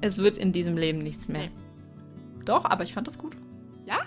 [0.00, 1.42] es wird in diesem Leben nichts mehr.
[1.42, 1.52] Nee.
[2.44, 3.36] Doch, aber ich fand das gut.
[3.86, 3.98] Ja?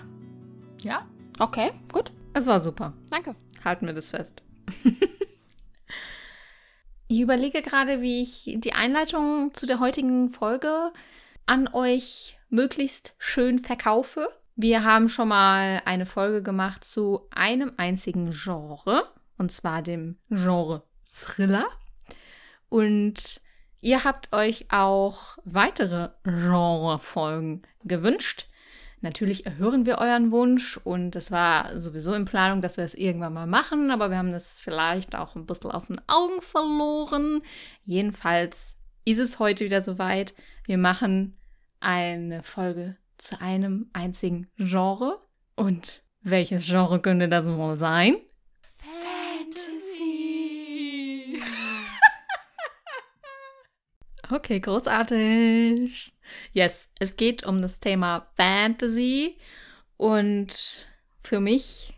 [0.82, 1.06] Ja?
[1.38, 1.70] Okay.
[2.34, 2.94] Es war super.
[3.10, 3.36] Danke.
[3.64, 4.42] Halten wir das fest.
[7.08, 10.92] ich überlege gerade, wie ich die Einleitung zu der heutigen Folge
[11.46, 14.28] an euch möglichst schön verkaufe.
[14.56, 19.08] Wir haben schon mal eine Folge gemacht zu einem einzigen Genre,
[19.38, 21.66] und zwar dem Genre Thriller.
[22.68, 23.42] Und
[23.82, 28.46] ihr habt euch auch weitere Genre-Folgen gewünscht.
[29.02, 33.32] Natürlich erhören wir euren Wunsch und es war sowieso in Planung, dass wir es irgendwann
[33.32, 37.42] mal machen, aber wir haben das vielleicht auch ein bisschen aus den Augen verloren.
[37.84, 40.34] Jedenfalls ist es heute wieder soweit.
[40.66, 41.36] Wir machen
[41.80, 45.18] eine Folge zu einem einzigen Genre.
[45.56, 48.14] Und welches Genre könnte das wohl sein?
[48.78, 49.82] Fantasy.
[54.30, 56.14] Okay, großartig.
[56.52, 59.38] Yes, es geht um das Thema Fantasy
[59.96, 60.88] und
[61.22, 61.94] für mich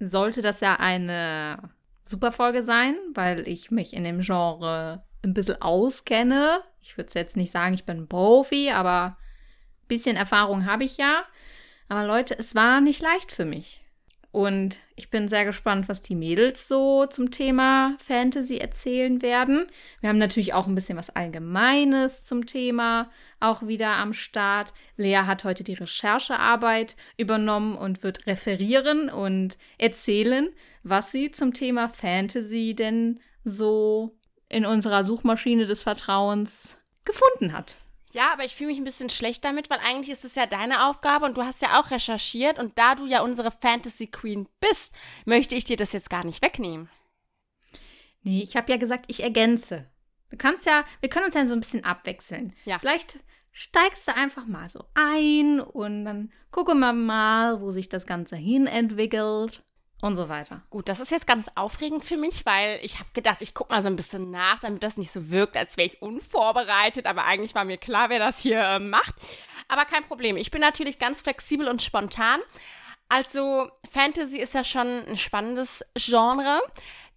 [0.00, 1.70] sollte das ja eine
[2.04, 6.62] super Folge sein, weil ich mich in dem Genre ein bisschen auskenne.
[6.80, 9.16] Ich würde jetzt nicht sagen, ich bin Profi, aber
[9.82, 11.24] ein bisschen Erfahrung habe ich ja.
[11.88, 13.84] Aber Leute, es war nicht leicht für mich.
[14.32, 19.66] Und ich bin sehr gespannt, was die Mädels so zum Thema Fantasy erzählen werden.
[20.00, 24.72] Wir haben natürlich auch ein bisschen was Allgemeines zum Thema auch wieder am Start.
[24.96, 30.48] Lea hat heute die Recherchearbeit übernommen und wird referieren und erzählen,
[30.84, 34.16] was sie zum Thema Fantasy denn so
[34.48, 37.76] in unserer Suchmaschine des Vertrauens gefunden hat.
[38.12, 40.88] Ja, aber ich fühle mich ein bisschen schlecht damit, weil eigentlich ist es ja deine
[40.88, 44.94] Aufgabe und du hast ja auch recherchiert und da du ja unsere Fantasy Queen bist,
[45.24, 46.88] möchte ich dir das jetzt gar nicht wegnehmen.
[48.22, 49.88] Nee, ich habe ja gesagt, ich ergänze.
[50.30, 52.54] Du kannst ja, wir können uns ja so ein bisschen abwechseln.
[52.64, 52.78] Ja.
[52.78, 53.18] Vielleicht
[53.52, 58.36] steigst du einfach mal so ein und dann gucken wir mal, wo sich das Ganze
[58.36, 59.62] hin entwickelt
[60.00, 60.62] und so weiter.
[60.70, 63.82] Gut, das ist jetzt ganz aufregend für mich, weil ich habe gedacht, ich gucke mal
[63.82, 67.06] so ein bisschen nach, damit das nicht so wirkt, als wäre ich unvorbereitet.
[67.06, 69.14] Aber eigentlich war mir klar, wer das hier äh, macht.
[69.68, 70.36] Aber kein Problem.
[70.36, 72.40] Ich bin natürlich ganz flexibel und spontan.
[73.08, 76.60] Also Fantasy ist ja schon ein spannendes Genre,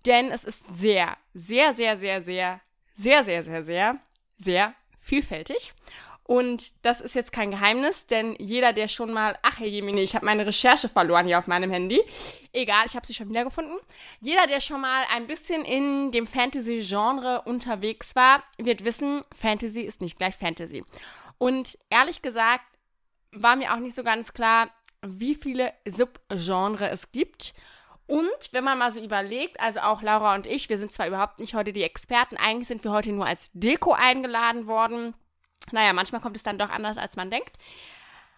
[0.05, 2.61] denn es ist sehr, sehr, sehr, sehr, sehr,
[2.95, 3.99] sehr, sehr, sehr, sehr,
[4.37, 5.73] sehr vielfältig.
[6.25, 10.15] Und das ist jetzt kein Geheimnis, denn jeder, der schon mal, ach Herr Jemini, ich
[10.15, 12.01] habe meine Recherche verloren hier auf meinem Handy.
[12.53, 13.75] Egal, ich habe sie schon wieder gefunden.
[14.21, 19.99] Jeder, der schon mal ein bisschen in dem Fantasy-Genre unterwegs war, wird wissen, Fantasy ist
[19.99, 20.85] nicht gleich Fantasy.
[21.37, 22.63] Und ehrlich gesagt,
[23.33, 24.69] war mir auch nicht so ganz klar,
[25.01, 27.53] wie viele Subgenre es gibt.
[28.07, 31.39] Und wenn man mal so überlegt, also auch Laura und ich, wir sind zwar überhaupt
[31.39, 35.13] nicht heute die Experten, eigentlich sind wir heute nur als Deko eingeladen worden.
[35.71, 37.57] Naja, manchmal kommt es dann doch anders, als man denkt.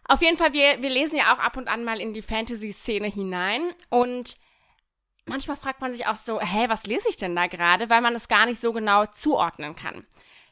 [0.07, 3.07] Auf jeden Fall, wir, wir lesen ja auch ab und an mal in die Fantasy-Szene
[3.07, 4.37] hinein und
[5.25, 8.13] manchmal fragt man sich auch so, hä, was lese ich denn da gerade, weil man
[8.13, 10.05] es gar nicht so genau zuordnen kann.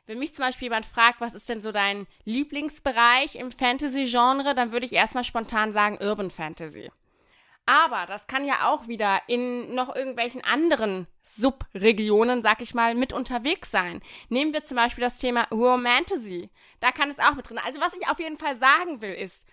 [0.06, 4.72] Wenn mich zum Beispiel jemand fragt, was ist denn so dein Lieblingsbereich im Fantasy-Genre, dann
[4.72, 6.92] würde ich erstmal spontan sagen Urban Fantasy.
[7.66, 13.14] Aber das kann ja auch wieder in noch irgendwelchen anderen Subregionen, sag ich mal, mit
[13.14, 14.02] unterwegs sein.
[14.30, 16.50] Nehmen wir zum Beispiel das Thema Romantasy.
[16.82, 17.60] Da kann es auch mit drin.
[17.64, 19.46] Also was ich auf jeden Fall sagen will, ist,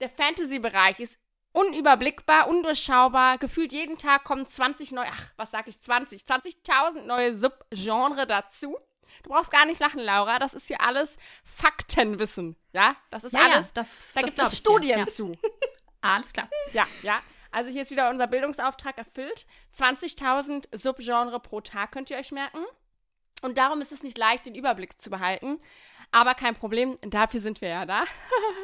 [0.00, 1.20] der Fantasy-Bereich ist
[1.52, 3.38] unüberblickbar, undurchschaubar.
[3.38, 8.76] Gefühlt jeden Tag kommen 20 neue, ach, was sag ich, 20, 20.000 neue Subgenre dazu.
[9.22, 10.40] Du brauchst gar nicht lachen, Laura.
[10.40, 12.56] Das ist hier alles Faktenwissen.
[12.72, 13.72] Ja, das ist Ja, ja, alles.
[13.72, 15.06] das- da das gibt es Studien ja.
[15.06, 15.36] zu.
[16.00, 16.50] Alles klar.
[16.74, 17.22] Ja, ja.
[17.54, 19.46] Also hier ist wieder unser Bildungsauftrag erfüllt.
[19.72, 22.58] 20.000 Subgenre pro Tag könnt ihr euch merken.
[23.42, 25.58] Und darum ist es nicht leicht, den Überblick zu behalten.
[26.10, 28.02] Aber kein Problem, dafür sind wir ja da.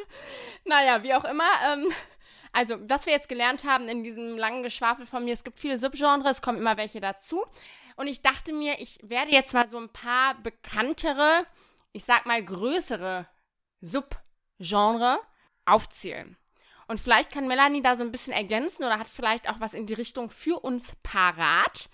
[0.64, 1.48] naja, wie auch immer.
[1.68, 1.92] Ähm,
[2.50, 5.78] also, was wir jetzt gelernt haben in diesem langen Geschwafel von mir, es gibt viele
[5.78, 7.44] Subgenres, es kommen immer welche dazu.
[7.94, 11.46] Und ich dachte mir, ich werde jetzt mal so ein paar bekanntere,
[11.92, 13.28] ich sag mal größere
[13.80, 15.20] Subgenre
[15.64, 16.36] aufzählen.
[16.90, 19.86] Und vielleicht kann Melanie da so ein bisschen ergänzen oder hat vielleicht auch was in
[19.86, 21.88] die Richtung für uns parat.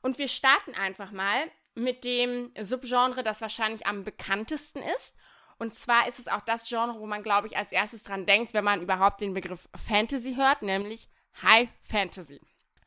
[0.00, 5.16] Und wir starten einfach mal mit dem Subgenre, das wahrscheinlich am bekanntesten ist.
[5.60, 8.52] Und zwar ist es auch das Genre, wo man, glaube ich, als erstes dran denkt,
[8.52, 11.08] wenn man überhaupt den Begriff Fantasy hört, nämlich
[11.40, 12.40] High Fantasy.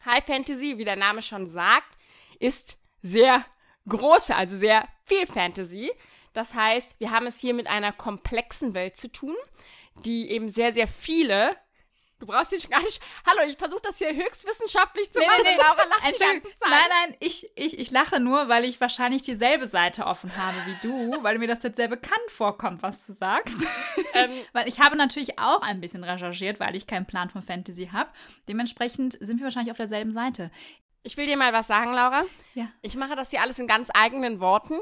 [0.04, 1.98] High Fantasy, wie der Name schon sagt,
[2.38, 3.46] ist sehr
[3.88, 5.90] große, also sehr viel Fantasy.
[6.34, 9.38] Das heißt, wir haben es hier mit einer komplexen Welt zu tun,
[10.04, 11.56] die eben sehr, sehr viele
[12.18, 13.02] Du brauchst dich gar nicht.
[13.28, 15.42] Hallo, ich versuche das hier höchstwissenschaftlich zu nee, machen.
[15.44, 15.58] Nee, nee.
[15.58, 16.70] Laura lacht die ganze Zeit.
[16.70, 20.76] Nein, nein, ich, ich, ich lache nur, weil ich wahrscheinlich dieselbe Seite offen habe wie
[20.82, 23.58] du, weil mir das jetzt sehr bekannt vorkommt, was du sagst.
[24.14, 27.90] Ähm, weil ich habe natürlich auch ein bisschen recherchiert, weil ich keinen Plan von Fantasy
[27.92, 28.10] habe.
[28.48, 30.52] Dementsprechend sind wir wahrscheinlich auf derselben Seite.
[31.04, 32.24] Ich will dir mal was sagen, Laura.
[32.54, 32.70] Ja.
[32.82, 34.80] Ich mache das hier alles in ganz eigenen Worten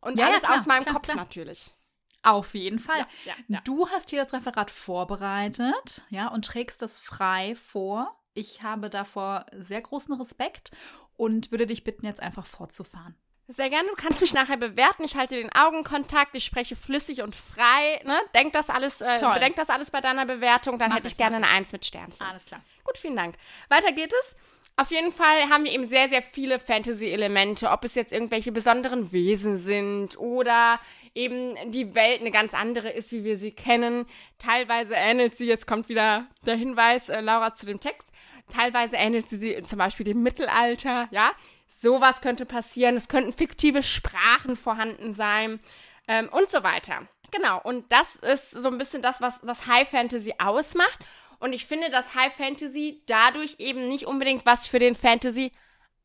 [0.00, 1.16] und ja, alles ja, klar, aus meinem klar, Kopf klar.
[1.16, 1.74] natürlich.
[2.22, 2.98] Auf jeden Fall.
[2.98, 3.60] Ja, ja, ja.
[3.64, 8.16] Du hast hier das Referat vorbereitet, ja, und trägst das frei vor.
[8.34, 10.70] Ich habe davor sehr großen Respekt
[11.16, 13.16] und würde dich bitten, jetzt einfach fortzufahren.
[13.48, 13.88] Sehr gerne.
[13.88, 15.04] Du kannst mich nachher bewerten.
[15.04, 16.34] Ich halte den Augenkontakt.
[16.34, 18.00] Ich spreche flüssig und frei.
[18.04, 18.18] Ne?
[18.34, 20.78] Denk das alles, äh, bedenk das alles bei deiner Bewertung.
[20.78, 22.24] Dann Mach hätte ich gerne eine Eins mit Sternchen.
[22.24, 22.62] Alles klar.
[22.84, 23.36] Gut, vielen Dank.
[23.68, 24.36] Weiter geht es.
[24.76, 29.12] Auf jeden Fall haben wir eben sehr, sehr viele Fantasy-Elemente, ob es jetzt irgendwelche besonderen
[29.12, 30.80] Wesen sind oder
[31.14, 34.06] eben die Welt eine ganz andere ist, wie wir sie kennen.
[34.38, 38.08] Teilweise ähnelt sie, jetzt kommt wieder der Hinweis, äh, Laura, zu dem Text,
[38.52, 41.32] teilweise ähnelt sie zum Beispiel dem Mittelalter, ja.
[41.68, 42.96] Sowas könnte passieren.
[42.96, 45.58] Es könnten fiktive Sprachen vorhanden sein
[46.06, 47.08] ähm, und so weiter.
[47.30, 50.98] Genau, und das ist so ein bisschen das, was, was High Fantasy ausmacht.
[51.38, 55.50] Und ich finde, dass High Fantasy dadurch eben nicht unbedingt was für den Fantasy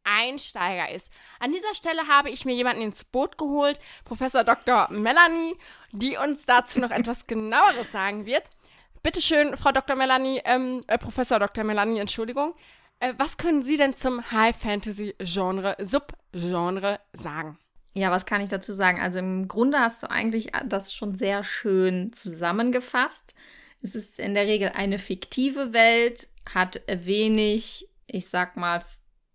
[0.08, 1.12] Einsteiger ist.
[1.40, 4.88] An dieser Stelle habe ich mir jemanden ins Boot geholt, Professor Dr.
[4.92, 5.56] Melanie,
[5.92, 8.44] die uns dazu noch etwas genaueres sagen wird.
[9.04, 9.96] Bitte schön, Frau Dr.
[9.96, 11.64] Melanie, ähm, äh, Professor Dr.
[11.64, 12.56] Melanie, Entschuldigung.
[13.00, 17.58] Äh, was können Sie denn zum High Fantasy Genre, Subgenre sagen?
[17.94, 19.00] Ja, was kann ich dazu sagen?
[19.02, 23.34] Also im Grunde hast du eigentlich das schon sehr schön zusammengefasst.
[23.82, 28.84] Es ist in der Regel eine fiktive Welt, hat wenig, ich sag mal,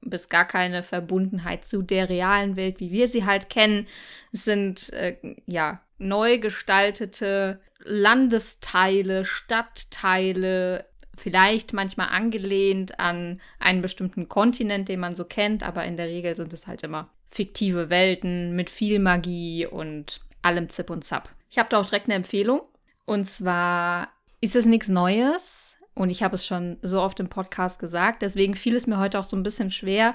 [0.03, 3.87] bis gar keine Verbundenheit zu der realen Welt, wie wir sie halt kennen.
[4.33, 5.17] Es sind äh,
[5.47, 15.25] ja neu gestaltete Landesteile, Stadtteile, vielleicht manchmal angelehnt an einen bestimmten Kontinent, den man so
[15.25, 20.21] kennt, aber in der Regel sind es halt immer fiktive Welten mit viel Magie und
[20.43, 21.31] allem Zip und Zap.
[21.51, 22.63] Ich habe da auch direkt eine Empfehlung.
[23.05, 24.09] Und zwar
[24.41, 28.23] ist es nichts Neues und ich habe es schon so oft im Podcast gesagt.
[28.23, 30.15] Deswegen fiel es mir heute auch so ein bisschen schwer,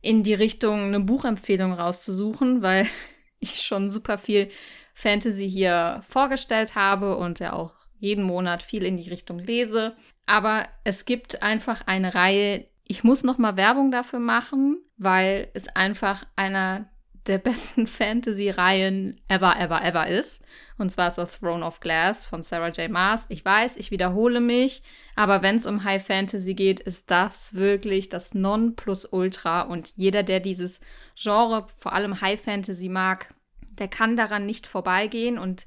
[0.00, 2.86] in die Richtung eine Buchempfehlung rauszusuchen, weil
[3.40, 4.48] ich schon super viel
[4.94, 9.96] Fantasy hier vorgestellt habe und ja auch jeden Monat viel in die Richtung lese.
[10.26, 15.68] Aber es gibt einfach eine Reihe, ich muss noch mal Werbung dafür machen, weil es
[15.68, 16.90] einfach einer
[17.28, 20.40] der besten Fantasy-Reihen ever, ever, ever ist.
[20.78, 22.90] Und zwar ist das Throne of Glass von Sarah J.
[22.90, 23.26] Maas.
[23.28, 24.82] Ich weiß, ich wiederhole mich,
[25.14, 29.62] aber wenn es um High Fantasy geht, ist das wirklich das Nonplusultra.
[29.62, 30.80] Und jeder, der dieses
[31.16, 33.34] Genre, vor allem High Fantasy mag,
[33.78, 35.66] der kann daran nicht vorbeigehen und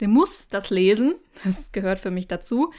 [0.00, 1.14] der muss das lesen.
[1.44, 2.72] Das gehört für mich dazu.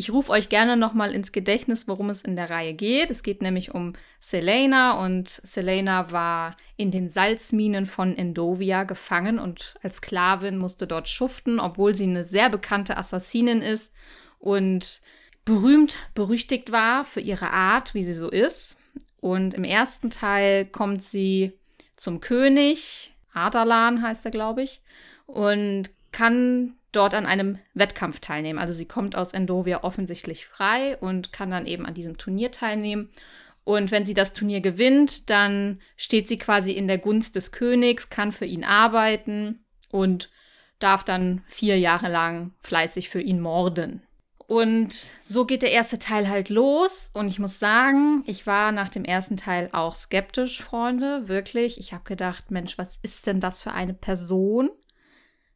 [0.00, 3.10] Ich rufe euch gerne nochmal ins Gedächtnis, worum es in der Reihe geht.
[3.10, 9.74] Es geht nämlich um Selena und Selena war in den Salzminen von Endovia gefangen und
[9.82, 13.92] als Sklavin musste dort schuften, obwohl sie eine sehr bekannte Assassinin ist
[14.38, 15.02] und
[15.44, 18.78] berühmt, berüchtigt war für ihre Art, wie sie so ist.
[19.20, 21.52] Und im ersten Teil kommt sie
[21.96, 24.80] zum König, Adalan heißt er, glaube ich,
[25.26, 28.58] und kann dort an einem Wettkampf teilnehmen.
[28.58, 33.10] Also sie kommt aus Endovia offensichtlich frei und kann dann eben an diesem Turnier teilnehmen.
[33.64, 38.10] Und wenn sie das Turnier gewinnt, dann steht sie quasi in der Gunst des Königs,
[38.10, 40.30] kann für ihn arbeiten und
[40.78, 44.02] darf dann vier Jahre lang fleißig für ihn morden.
[44.50, 44.92] Und
[45.22, 47.10] so geht der erste Teil halt los.
[47.14, 51.28] Und ich muss sagen, ich war nach dem ersten Teil auch skeptisch, Freunde.
[51.28, 51.78] Wirklich.
[51.78, 54.70] Ich habe gedacht, Mensch, was ist denn das für eine Person?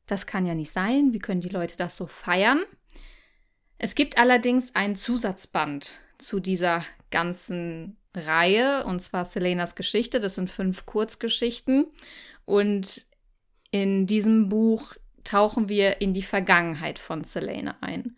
[0.06, 1.12] Das kann ja nicht sein.
[1.12, 2.60] Wie können die Leute das so feiern?
[3.78, 10.20] Es gibt allerdings ein Zusatzband zu dieser ganzen Reihe, und zwar Selenas Geschichte.
[10.20, 11.86] Das sind fünf Kurzgeschichten.
[12.44, 13.06] Und
[13.70, 14.94] in diesem Buch
[15.24, 18.16] tauchen wir in die Vergangenheit von Selena ein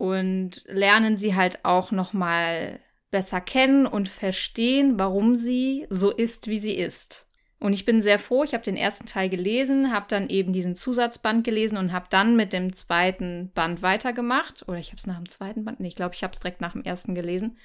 [0.00, 2.80] und lernen sie halt auch noch mal
[3.10, 7.26] besser kennen und verstehen, warum sie so ist, wie sie ist.
[7.60, 10.74] Und ich bin sehr froh, ich habe den ersten Teil gelesen, habe dann eben diesen
[10.74, 14.66] Zusatzband gelesen und habe dann mit dem zweiten Band weitergemacht.
[14.66, 16.62] Oder ich habe es nach dem zweiten Band, nee, ich glaube, ich habe es direkt
[16.62, 17.58] nach dem ersten gelesen.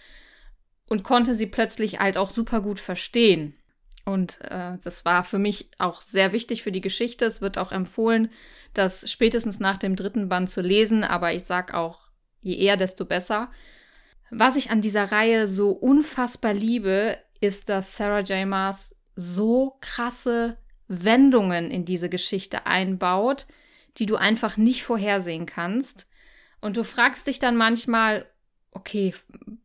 [0.90, 3.56] Und konnte sie plötzlich halt auch super gut verstehen.
[4.04, 7.26] Und äh, das war für mich auch sehr wichtig für die Geschichte.
[7.26, 8.30] Es wird auch empfohlen,
[8.74, 11.06] das spätestens nach dem dritten Band zu lesen.
[11.06, 12.10] Aber ich sage auch,
[12.42, 13.50] je eher, desto besser.
[14.30, 18.46] Was ich an dieser Reihe so unfassbar liebe, ist, dass Sarah J.
[18.46, 20.58] Maas so krasse
[20.88, 23.48] Wendungen in diese Geschichte einbaut,
[23.98, 26.06] die du einfach nicht vorhersehen kannst.
[26.62, 28.30] Und du fragst dich dann manchmal,
[28.72, 29.14] okay,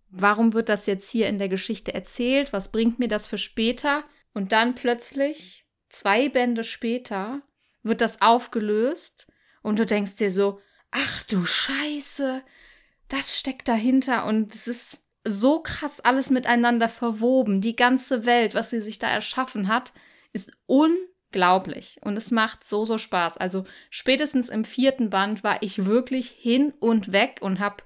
[0.09, 2.53] warum wird das jetzt hier in der Geschichte erzählt?
[2.53, 4.05] Was bringt mir das für später?
[4.33, 7.43] Und dann plötzlich, zwei Bände später,
[7.83, 9.27] wird das aufgelöst
[9.63, 12.45] und du denkst dir so, ach du Scheiße,
[13.09, 17.61] das steckt dahinter und es ist so krass alles miteinander verwoben.
[17.61, 19.93] Die ganze Welt, was sie sich da erschaffen hat,
[20.33, 23.37] ist unglaublich und es macht so, so Spaß.
[23.39, 27.85] Also spätestens im vierten Band war ich wirklich hin und weg und habe,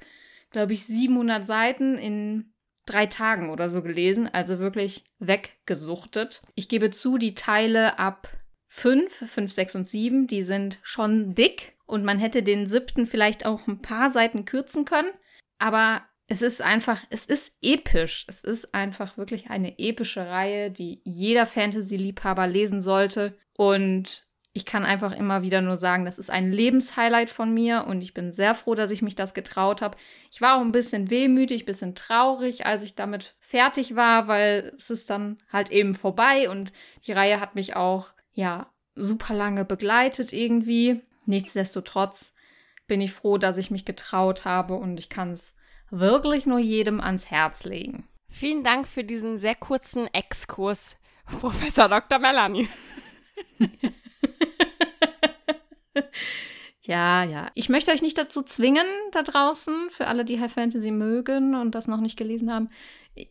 [0.51, 2.53] glaube ich, 700 Seiten in
[2.87, 6.43] drei Tagen oder so gelesen, also wirklich weggesuchtet.
[6.55, 8.29] Ich gebe zu, die Teile ab
[8.69, 13.47] 5, 5, 6 und 7, die sind schon dick und man hätte den siebten vielleicht
[13.47, 15.11] auch ein paar Seiten kürzen können.
[15.59, 18.25] Aber es ist einfach, es ist episch.
[18.29, 23.37] Es ist einfach wirklich eine epische Reihe, die jeder Fantasy-Liebhaber lesen sollte.
[23.57, 24.25] Und
[24.57, 28.15] ich kann einfach immer wieder nur sagen, das ist ein Lebenshighlight von mir und ich
[28.15, 29.99] bin sehr froh, dass ich mich das getraut habe.
[30.31, 34.73] Ich war auch ein bisschen wehmütig, ein bisschen traurig, als ich damit fertig war, weil
[34.79, 36.73] es ist dann halt eben vorbei und
[37.05, 41.03] die Reihe hat mich auch, ja, super lange begleitet irgendwie.
[41.27, 42.33] Nichtsdestotrotz
[42.87, 45.57] bin ich froh, dass ich mich getraut habe und ich kann es
[45.99, 48.07] wirklich nur jedem ans Herz legen.
[48.29, 50.97] Vielen Dank für diesen sehr kurzen Exkurs,
[51.41, 52.19] Professor Dr.
[52.19, 52.69] Melanie.
[56.87, 57.51] Ja, ja.
[57.55, 61.75] Ich möchte euch nicht dazu zwingen, da draußen, für alle, die High Fantasy mögen und
[61.75, 62.69] das noch nicht gelesen haben.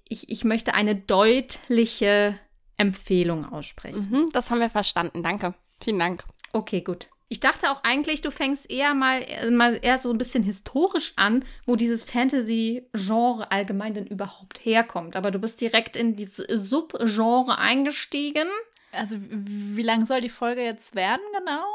[0.07, 2.39] Ich, ich möchte eine deutliche
[2.77, 4.07] Empfehlung aussprechen.
[4.09, 5.21] Mhm, das haben wir verstanden.
[5.21, 5.53] Danke.
[5.79, 6.23] Vielen Dank.
[6.51, 7.09] Okay, gut.
[7.33, 11.13] Ich dachte auch eigentlich, du fängst eher mal, äh, mal eher so ein bisschen historisch
[11.15, 15.15] an, wo dieses Fantasy-Genre allgemein denn überhaupt herkommt.
[15.15, 18.47] Aber du bist direkt in dieses Subgenre eingestiegen.
[18.91, 21.65] Also, wie lang soll die Folge jetzt werden, genau?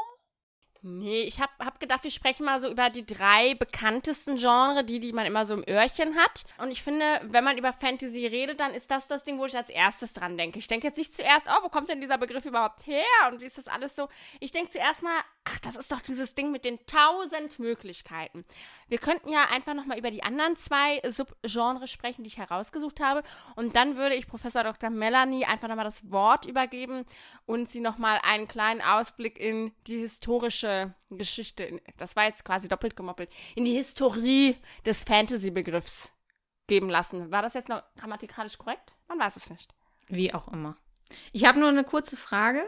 [0.81, 5.01] Nee, ich hab, hab gedacht, wir sprechen mal so über die drei bekanntesten Genres, die,
[5.01, 6.45] die man immer so im Öhrchen hat.
[6.57, 9.57] Und ich finde, wenn man über Fantasy redet, dann ist das das Ding, wo ich
[9.57, 10.57] als erstes dran denke.
[10.57, 13.45] Ich denke jetzt nicht zuerst, oh, wo kommt denn dieser Begriff überhaupt her und wie
[13.45, 14.07] ist das alles so?
[14.39, 15.19] Ich denke zuerst mal,
[15.51, 18.43] ach, das ist doch dieses Ding mit den tausend Möglichkeiten.
[18.87, 23.23] Wir könnten ja einfach nochmal über die anderen zwei Subgenres sprechen, die ich herausgesucht habe.
[23.55, 24.89] Und dann würde ich Professor Dr.
[24.89, 27.05] Melanie einfach nochmal das Wort übergeben
[27.45, 32.95] und sie nochmal einen kleinen Ausblick in die historische Geschichte, das war jetzt quasi doppelt
[32.95, 36.11] gemoppelt, in die Historie des Fantasy-Begriffs
[36.67, 37.31] geben lassen.
[37.31, 38.95] War das jetzt noch grammatikalisch korrekt?
[39.07, 39.73] Man weiß es nicht.
[40.07, 40.77] Wie auch immer.
[41.31, 42.67] Ich habe nur eine kurze Frage.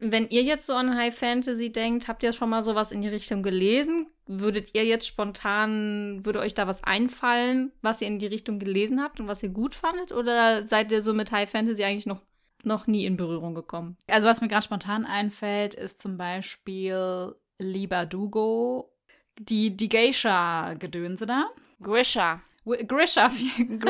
[0.00, 3.08] Wenn ihr jetzt so an High Fantasy denkt, habt ihr schon mal sowas in die
[3.08, 4.06] Richtung gelesen?
[4.26, 9.02] Würdet ihr jetzt spontan, würde euch da was einfallen, was ihr in die Richtung gelesen
[9.02, 10.12] habt und was ihr gut fandet?
[10.12, 12.20] Oder seid ihr so mit High Fantasy eigentlich noch,
[12.62, 13.96] noch nie in Berührung gekommen?
[14.06, 18.92] Also, was mir gerade spontan einfällt, ist zum Beispiel Libadugo,
[19.40, 21.50] die, die Geisha-Gedönse da.
[21.82, 22.40] Grisha.
[22.64, 23.80] Grisha, vielen,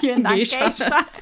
[0.00, 1.06] vielen Dank, Geisha.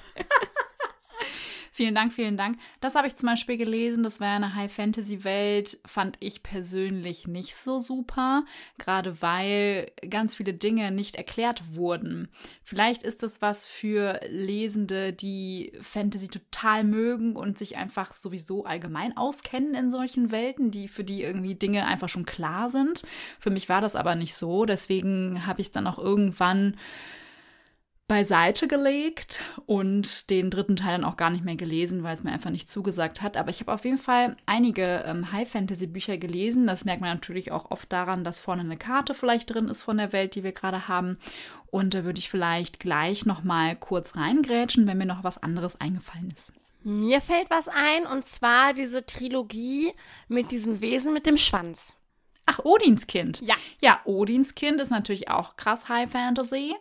[1.77, 2.59] Vielen Dank, vielen Dank.
[2.79, 4.05] Das habe ich zum Beispiel gelesen.
[4.05, 5.81] Das war eine High-Fantasy-Welt.
[5.85, 8.45] Fand ich persönlich nicht so super.
[8.79, 12.29] Gerade weil ganz viele Dinge nicht erklärt wurden.
[12.63, 19.17] Vielleicht ist das was für Lesende, die Fantasy total mögen und sich einfach sowieso allgemein
[19.17, 23.03] auskennen in solchen Welten, die für die irgendwie Dinge einfach schon klar sind.
[23.41, 24.65] Für mich war das aber nicht so.
[24.65, 26.77] Deswegen habe ich es dann auch irgendwann
[28.07, 32.33] beiseite gelegt und den dritten Teil dann auch gar nicht mehr gelesen, weil es mir
[32.33, 33.37] einfach nicht zugesagt hat.
[33.37, 36.67] Aber ich habe auf jeden Fall einige ähm, High-Fantasy-Bücher gelesen.
[36.67, 39.97] Das merkt man natürlich auch oft daran, dass vorne eine Karte vielleicht drin ist von
[39.97, 41.19] der Welt, die wir gerade haben.
[41.67, 45.81] Und da würde ich vielleicht gleich noch mal kurz reingrätschen, wenn mir noch was anderes
[45.81, 46.53] eingefallen ist.
[46.83, 49.93] Mir fällt was ein, und zwar diese Trilogie
[50.29, 51.95] mit diesem Wesen mit dem Schwanz.
[52.45, 53.41] Ach, Odinskind.
[53.41, 53.55] Ja.
[53.81, 56.75] Ja, Odinskind ist natürlich auch krass High Fantasy.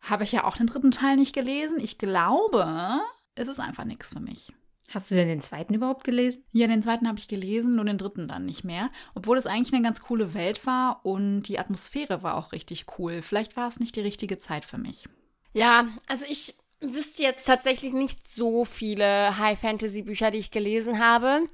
[0.00, 1.78] Habe ich ja auch den dritten Teil nicht gelesen.
[1.80, 3.00] Ich glaube,
[3.34, 4.52] es ist einfach nichts für mich.
[4.90, 6.44] Hast du denn den zweiten überhaupt gelesen?
[6.50, 8.90] Ja, den zweiten habe ich gelesen, nur den dritten dann nicht mehr.
[9.14, 13.20] Obwohl es eigentlich eine ganz coole Welt war und die Atmosphäre war auch richtig cool.
[13.20, 15.04] Vielleicht war es nicht die richtige Zeit für mich.
[15.52, 21.46] Ja, also ich wüsste jetzt tatsächlich nicht so viele High-Fantasy-Bücher, die ich gelesen habe.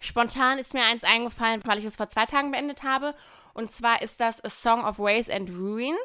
[0.00, 3.14] Spontan ist mir eins eingefallen, weil ich es vor zwei Tagen beendet habe.
[3.54, 5.96] Und zwar ist das A Song of Ways and Ruin.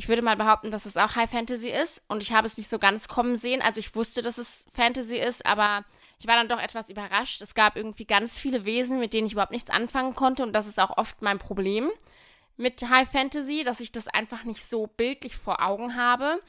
[0.00, 2.70] Ich würde mal behaupten, dass es auch High Fantasy ist und ich habe es nicht
[2.70, 3.60] so ganz kommen sehen.
[3.60, 5.84] Also ich wusste, dass es Fantasy ist, aber
[6.18, 7.42] ich war dann doch etwas überrascht.
[7.42, 10.66] Es gab irgendwie ganz viele Wesen, mit denen ich überhaupt nichts anfangen konnte und das
[10.66, 11.90] ist auch oft mein Problem.
[12.60, 16.40] mit High Fantasy, dass ich das einfach nicht so bildlich vor Augen habe.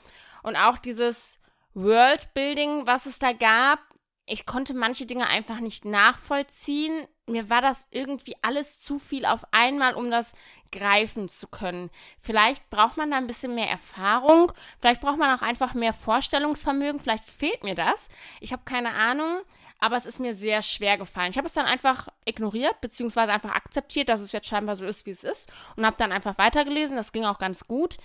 [0.43, 1.39] Und auch dieses
[1.73, 3.79] Worldbuilding, was es da gab,
[4.25, 7.07] ich konnte manche Dinge einfach nicht nachvollziehen.
[7.31, 10.33] Mir war das irgendwie alles zu viel auf einmal, um das
[10.71, 11.89] greifen zu können.
[12.19, 16.99] Vielleicht braucht man da ein bisschen mehr Erfahrung, vielleicht braucht man auch einfach mehr Vorstellungsvermögen,
[16.99, 18.09] vielleicht fehlt mir das.
[18.39, 19.41] Ich habe keine Ahnung,
[19.79, 21.31] aber es ist mir sehr schwer gefallen.
[21.31, 25.05] Ich habe es dann einfach ignoriert, beziehungsweise einfach akzeptiert, dass es jetzt scheinbar so ist,
[25.05, 26.95] wie es ist und habe dann einfach weitergelesen.
[26.95, 27.97] Das ging auch ganz gut.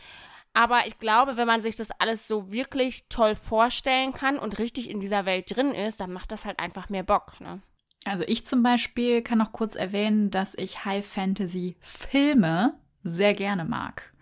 [0.54, 4.88] Aber ich glaube, wenn man sich das alles so wirklich toll vorstellen kann und richtig
[4.88, 7.38] in dieser Welt drin ist, dann macht das halt einfach mehr Bock.
[7.42, 7.60] Ne?
[8.06, 13.64] Also ich zum Beispiel kann noch kurz erwähnen, dass ich High Fantasy Filme sehr gerne
[13.64, 14.12] mag.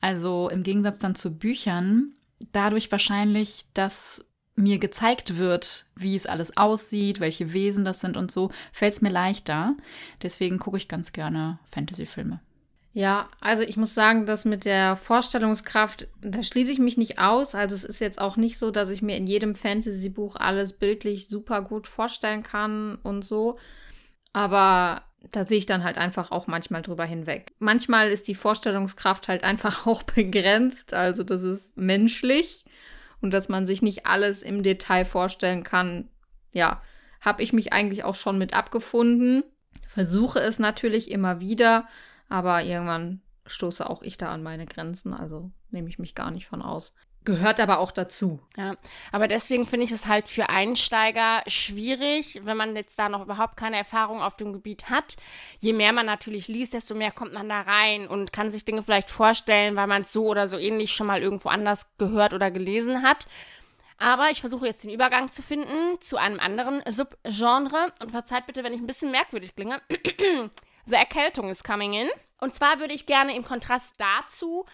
[0.00, 2.12] Also im Gegensatz dann zu Büchern,
[2.52, 8.30] dadurch wahrscheinlich, dass mir gezeigt wird, wie es alles aussieht, welche Wesen das sind und
[8.30, 9.76] so, fällt es mir leichter.
[10.22, 12.40] Deswegen gucke ich ganz gerne Fantasy-Filme.
[12.96, 17.54] Ja, also ich muss sagen, dass mit der Vorstellungskraft, da schließe ich mich nicht aus.
[17.54, 21.28] Also es ist jetzt auch nicht so, dass ich mir in jedem Fantasy-Buch alles bildlich
[21.28, 23.58] super gut vorstellen kann und so.
[24.32, 27.52] Aber da sehe ich dann halt einfach auch manchmal drüber hinweg.
[27.58, 30.94] Manchmal ist die Vorstellungskraft halt einfach auch begrenzt.
[30.94, 32.64] Also das ist menschlich
[33.20, 36.08] und dass man sich nicht alles im Detail vorstellen kann.
[36.54, 36.80] Ja,
[37.20, 39.44] habe ich mich eigentlich auch schon mit abgefunden.
[39.86, 41.86] Versuche es natürlich immer wieder
[42.28, 46.46] aber irgendwann stoße auch ich da an meine Grenzen, also nehme ich mich gar nicht
[46.46, 46.92] von aus.
[47.26, 48.38] Gehört aber auch dazu.
[48.56, 48.76] Ja,
[49.10, 53.56] aber deswegen finde ich es halt für Einsteiger schwierig, wenn man jetzt da noch überhaupt
[53.56, 55.16] keine Erfahrung auf dem Gebiet hat.
[55.58, 58.84] Je mehr man natürlich liest, desto mehr kommt man da rein und kann sich Dinge
[58.84, 62.52] vielleicht vorstellen, weil man es so oder so ähnlich schon mal irgendwo anders gehört oder
[62.52, 63.26] gelesen hat.
[63.98, 68.62] Aber ich versuche jetzt den Übergang zu finden zu einem anderen Subgenre und verzeiht bitte,
[68.62, 69.80] wenn ich ein bisschen merkwürdig klinge.
[70.86, 72.08] The Erkältung is coming in.
[72.40, 74.66] Und zwar würde ich gerne im Kontrast dazu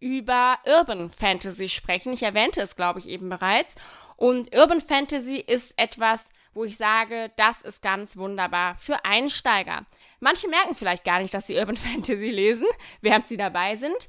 [0.00, 2.12] über Urban Fantasy sprechen.
[2.12, 3.76] Ich erwähnte es, glaube ich, eben bereits.
[4.16, 9.86] Und Urban Fantasy ist etwas, wo ich sage, das ist ganz wunderbar für Einsteiger.
[10.20, 12.66] Manche merken vielleicht gar nicht, dass sie Urban Fantasy lesen,
[13.00, 14.08] während sie dabei sind.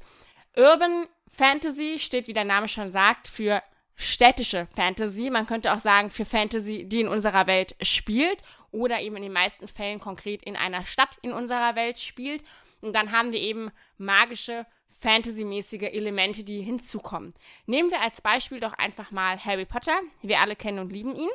[0.56, 3.62] Urban Fantasy steht, wie der Name schon sagt, für
[3.96, 5.30] städtische Fantasy.
[5.30, 8.38] Man könnte auch sagen, für Fantasy, die in unserer Welt spielt
[8.70, 12.42] oder eben in den meisten Fällen konkret in einer Stadt in unserer Welt spielt.
[12.80, 14.66] Und dann haben wir eben magische,
[15.00, 17.34] fantasymäßige Elemente, die hinzukommen.
[17.66, 19.98] Nehmen wir als Beispiel doch einfach mal Harry Potter.
[20.22, 21.30] Wir alle kennen und lieben ihn.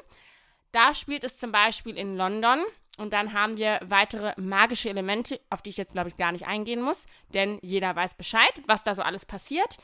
[0.71, 2.63] Da spielt es zum Beispiel in London.
[2.97, 6.45] Und dann haben wir weitere magische Elemente, auf die ich jetzt, glaube ich, gar nicht
[6.45, 9.77] eingehen muss, denn jeder weiß Bescheid, was da so alles passiert.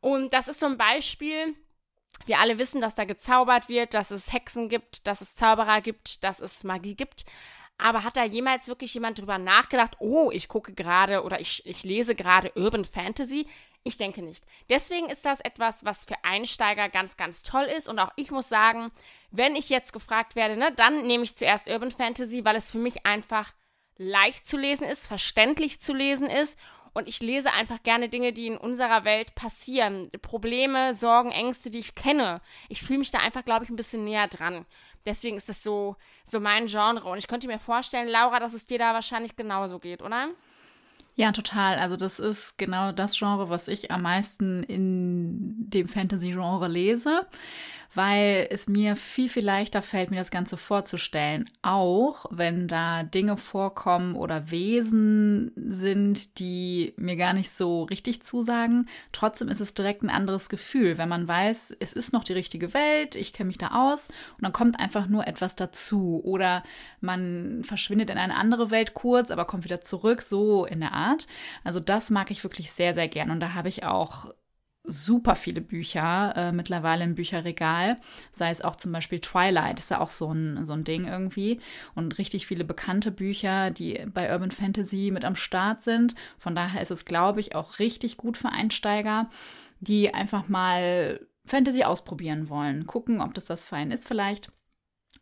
[0.00, 1.56] Und das ist so ein Beispiel,
[2.26, 6.24] wir alle wissen, dass da gezaubert wird, dass es Hexen gibt, dass es Zauberer gibt,
[6.24, 7.24] dass es Magie gibt.
[7.76, 11.82] Aber hat da jemals wirklich jemand drüber nachgedacht, oh, ich gucke gerade oder ich, ich
[11.82, 13.46] lese gerade Urban Fantasy?
[13.82, 14.44] Ich denke nicht.
[14.70, 17.86] Deswegen ist das etwas, was für Einsteiger ganz, ganz toll ist.
[17.86, 18.90] Und auch ich muss sagen,
[19.30, 22.78] wenn ich jetzt gefragt werde, ne, dann nehme ich zuerst Urban Fantasy, weil es für
[22.78, 23.52] mich einfach
[23.96, 26.58] leicht zu lesen ist, verständlich zu lesen ist
[26.94, 30.10] und ich lese einfach gerne Dinge, die in unserer Welt passieren.
[30.22, 32.40] Probleme, Sorgen, Ängste, die ich kenne.
[32.68, 34.64] Ich fühle mich da einfach, glaube ich, ein bisschen näher dran.
[35.04, 37.08] Deswegen ist das so, so mein Genre.
[37.10, 40.28] Und ich könnte mir vorstellen, Laura, dass es dir da wahrscheinlich genauso geht, oder?
[41.16, 41.78] Ja, total.
[41.78, 47.26] Also das ist genau das Genre, was ich am meisten in dem Fantasy-Genre lese
[47.94, 51.48] weil es mir viel, viel leichter fällt, mir das Ganze vorzustellen.
[51.62, 58.88] Auch wenn da Dinge vorkommen oder Wesen sind, die mir gar nicht so richtig zusagen.
[59.12, 62.74] Trotzdem ist es direkt ein anderes Gefühl, wenn man weiß, es ist noch die richtige
[62.74, 66.20] Welt, ich kenne mich da aus und dann kommt einfach nur etwas dazu.
[66.24, 66.62] Oder
[67.00, 71.26] man verschwindet in eine andere Welt kurz, aber kommt wieder zurück, so in der Art.
[71.62, 73.30] Also das mag ich wirklich sehr, sehr gern.
[73.30, 74.26] Und da habe ich auch
[74.84, 77.98] super viele Bücher äh, mittlerweile im Bücherregal,
[78.30, 81.58] sei es auch zum Beispiel Twilight, ist ja auch so ein, so ein Ding irgendwie
[81.94, 86.14] und richtig viele bekannte Bücher, die bei Urban Fantasy mit am Start sind.
[86.38, 89.30] Von daher ist es, glaube ich, auch richtig gut für Einsteiger,
[89.80, 94.52] die einfach mal Fantasy ausprobieren wollen, gucken, ob das das für einen ist vielleicht.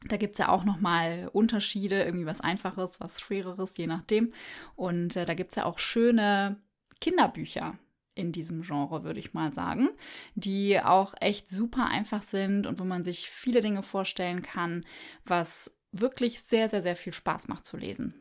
[0.08, 4.32] Da gibt es ja auch nochmal Unterschiede, irgendwie was Einfaches, was Schwereres, je nachdem.
[4.74, 6.56] Und äh, da gibt es ja auch schöne
[7.00, 7.78] Kinderbücher,
[8.14, 9.88] in diesem Genre, würde ich mal sagen,
[10.34, 14.84] die auch echt super einfach sind und wo man sich viele Dinge vorstellen kann,
[15.24, 18.14] was wirklich sehr, sehr, sehr viel Spaß macht zu lesen.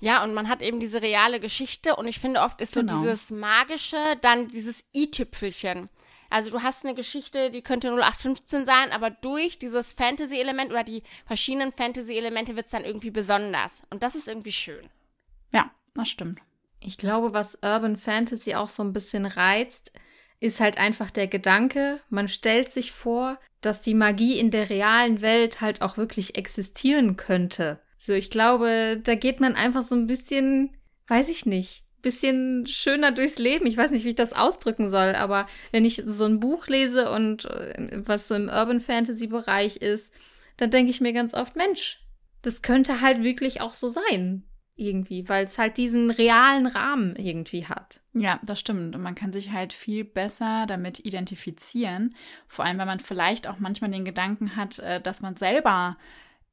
[0.00, 2.94] Ja, und man hat eben diese reale Geschichte und ich finde oft ist genau.
[2.94, 5.88] so dieses magische, dann dieses i-Tüpfelchen.
[6.30, 11.04] Also du hast eine Geschichte, die könnte 0815 sein, aber durch dieses Fantasy-Element oder die
[11.26, 13.82] verschiedenen Fantasy-Elemente wird es dann irgendwie besonders.
[13.90, 14.88] Und das ist irgendwie schön.
[15.52, 16.40] Ja, das stimmt.
[16.86, 19.90] Ich glaube, was Urban Fantasy auch so ein bisschen reizt,
[20.40, 25.22] ist halt einfach der Gedanke, man stellt sich vor, dass die Magie in der realen
[25.22, 27.80] Welt halt auch wirklich existieren könnte.
[27.96, 33.12] So, ich glaube, da geht man einfach so ein bisschen, weiß ich nicht, bisschen schöner
[33.12, 33.64] durchs Leben.
[33.66, 37.10] Ich weiß nicht, wie ich das ausdrücken soll, aber wenn ich so ein Buch lese
[37.10, 40.12] und äh, was so im Urban Fantasy Bereich ist,
[40.58, 42.00] dann denke ich mir ganz oft, Mensch,
[42.42, 44.44] das könnte halt wirklich auch so sein
[44.76, 48.00] irgendwie, weil es halt diesen realen Rahmen irgendwie hat.
[48.12, 48.94] Ja, das stimmt.
[48.94, 52.14] Und man kann sich halt viel besser damit identifizieren.
[52.48, 55.96] Vor allem, wenn man vielleicht auch manchmal den Gedanken hat, äh, dass man selber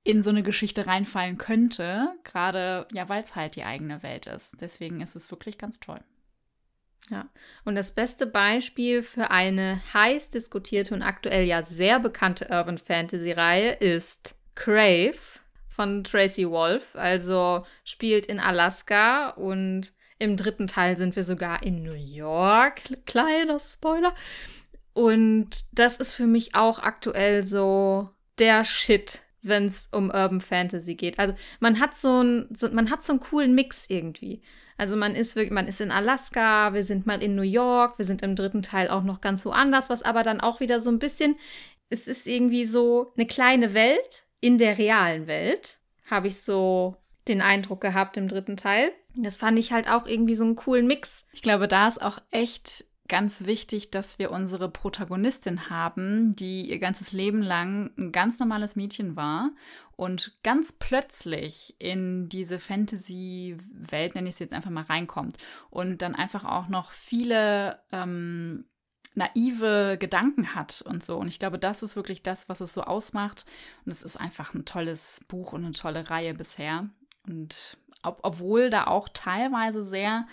[0.04, 4.60] in so eine Geschichte reinfallen könnte, gerade ja, weil es halt die eigene Welt ist.
[4.60, 6.02] Deswegen ist es wirklich ganz toll.
[7.10, 7.28] Ja,
[7.66, 13.32] und das beste Beispiel für eine heiß diskutierte und aktuell ja sehr bekannte Urban Fantasy
[13.32, 15.41] Reihe ist Crave
[15.72, 21.82] von Tracy Wolf, also spielt in Alaska und im dritten Teil sind wir sogar in
[21.82, 22.82] New York.
[23.08, 24.14] Kleiner Spoiler.
[24.94, 30.96] Und das ist für mich auch aktuell so der Shit, wenn es um Urban Fantasy
[30.96, 31.18] geht.
[31.18, 34.44] Also man hat so ein, so, man hat so einen coolen Mix irgendwie.
[34.78, 38.06] Also man ist wirklich, man ist in Alaska, wir sind mal in New York, wir
[38.06, 41.00] sind im dritten Teil auch noch ganz woanders, was aber dann auch wieder so ein
[41.00, 41.36] bisschen,
[41.90, 47.42] es ist irgendwie so eine kleine Welt, in der realen Welt, habe ich so den
[47.42, 48.92] Eindruck gehabt im dritten Teil.
[49.16, 51.26] Das fand ich halt auch irgendwie so einen coolen Mix.
[51.32, 56.80] Ich glaube, da ist auch echt ganz wichtig, dass wir unsere Protagonistin haben, die ihr
[56.80, 59.52] ganzes Leben lang ein ganz normales Mädchen war
[59.98, 65.38] und ganz plötzlich in diese Fantasy-Welt, nenne ich es jetzt einfach mal, reinkommt
[65.70, 68.64] und dann einfach auch noch viele ähm,
[69.14, 71.18] naive Gedanken hat und so.
[71.18, 73.46] Und ich glaube, das ist wirklich das, was es so ausmacht.
[73.86, 76.90] Und es ist einfach ein tolles Buch und eine tolle Reihe bisher.
[77.28, 80.28] Und ob, obwohl da auch teilweise sehr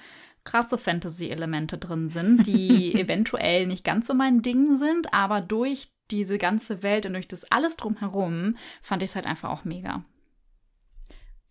[0.44, 6.38] krasse Fantasy-Elemente drin sind, die eventuell nicht ganz so mein Ding sind, aber durch diese
[6.38, 10.04] ganze Welt und durch das alles drumherum fand ich es halt einfach auch mega.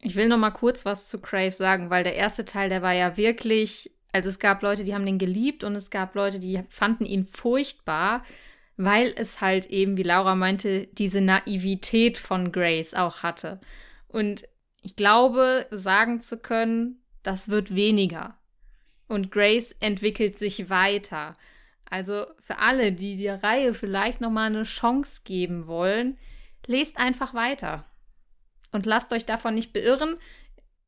[0.02, 2.94] Ich will noch mal kurz was zu Crave sagen, weil der erste Teil, der war
[2.94, 6.64] ja wirklich also es gab Leute, die haben den geliebt und es gab Leute, die
[6.70, 8.24] fanden ihn furchtbar,
[8.78, 13.60] weil es halt eben, wie Laura meinte, diese Naivität von Grace auch hatte.
[14.08, 14.48] Und
[14.82, 18.38] ich glaube, sagen zu können, das wird weniger.
[19.08, 21.34] Und Grace entwickelt sich weiter.
[21.90, 26.18] Also für alle, die der Reihe vielleicht noch mal eine Chance geben wollen,
[26.66, 27.86] lest einfach weiter
[28.72, 30.18] und lasst euch davon nicht beirren.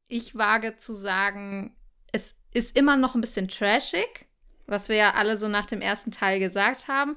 [0.08, 1.75] Ich wage zu sagen,
[2.53, 4.27] ist immer noch ein bisschen trashig,
[4.65, 7.15] was wir ja alle so nach dem ersten Teil gesagt haben.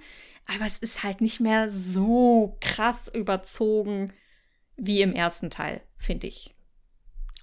[0.55, 4.13] Aber es ist halt nicht mehr so krass überzogen
[4.77, 6.55] wie im ersten Teil, finde ich.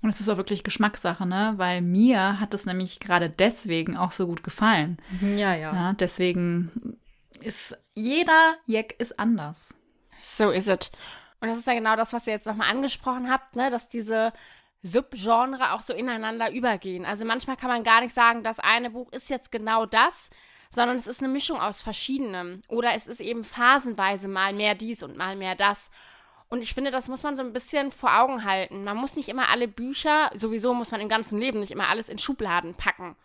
[0.01, 1.53] Und es ist auch wirklich Geschmackssache, ne?
[1.57, 4.97] Weil mir hat es nämlich gerade deswegen auch so gut gefallen.
[5.19, 5.73] Mhm, ja, ja.
[5.73, 6.97] ja deswegen
[7.41, 9.75] ist jeder Jack ist anders.
[10.17, 10.91] So ist es.
[11.41, 13.69] Und das ist ja genau das, was ihr jetzt nochmal angesprochen habt, ne?
[13.69, 14.33] Dass diese
[14.81, 17.05] Subgenre auch so ineinander übergehen.
[17.05, 20.29] Also manchmal kann man gar nicht sagen, das eine Buch ist jetzt genau das,
[20.71, 22.61] sondern es ist eine Mischung aus verschiedenem.
[22.67, 25.91] Oder es ist eben phasenweise mal mehr dies und mal mehr das.
[26.49, 28.83] Und ich finde, das muss man so ein bisschen vor Augen halten.
[28.83, 32.09] Man muss nicht immer alle Bücher, sowieso muss man im ganzen Leben nicht immer alles
[32.09, 33.15] in Schubladen packen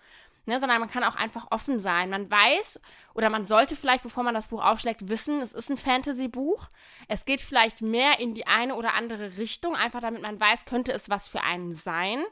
[0.46, 2.10] ne, sondern man kann auch einfach offen sein.
[2.10, 2.80] Man weiß
[3.14, 6.68] oder man sollte vielleicht, bevor man das Buch aufschlägt, wissen, es ist ein Fantasy-Buch.
[7.08, 10.92] Es geht vielleicht mehr in die eine oder andere Richtung, einfach damit man weiß, könnte
[10.92, 12.24] es was für einen sein.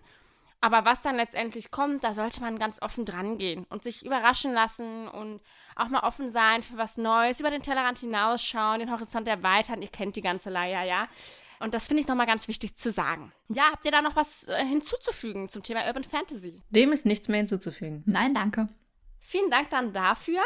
[0.60, 4.52] Aber was dann letztendlich kommt, da sollte man ganz offen dran gehen und sich überraschen
[4.52, 5.40] lassen und
[5.74, 9.82] auch mal offen sein für was Neues, über den Tellerrand hinausschauen, den Horizont erweitern.
[9.82, 11.08] Ihr kennt die ganze Leier, ja.
[11.58, 13.32] Und das finde ich nochmal ganz wichtig zu sagen.
[13.48, 16.60] Ja, habt ihr da noch was äh, hinzuzufügen zum Thema Urban Fantasy?
[16.70, 18.02] Dem ist nichts mehr hinzuzufügen.
[18.06, 18.68] Nein, danke.
[19.22, 20.40] Vielen Dank dann dafür.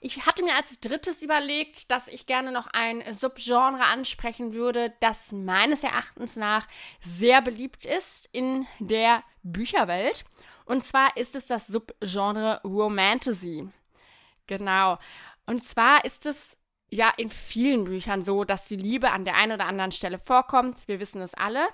[0.00, 5.32] Ich hatte mir als drittes überlegt, dass ich gerne noch ein Subgenre ansprechen würde, das
[5.32, 6.68] meines Erachtens nach
[7.00, 10.24] sehr beliebt ist in der Bücherwelt.
[10.66, 13.68] Und zwar ist es das Subgenre Romantasy.
[14.46, 14.98] Genau.
[15.46, 16.58] Und zwar ist es
[16.90, 20.76] ja in vielen Büchern so, dass die Liebe an der einen oder anderen Stelle vorkommt.
[20.86, 21.66] Wir wissen es alle.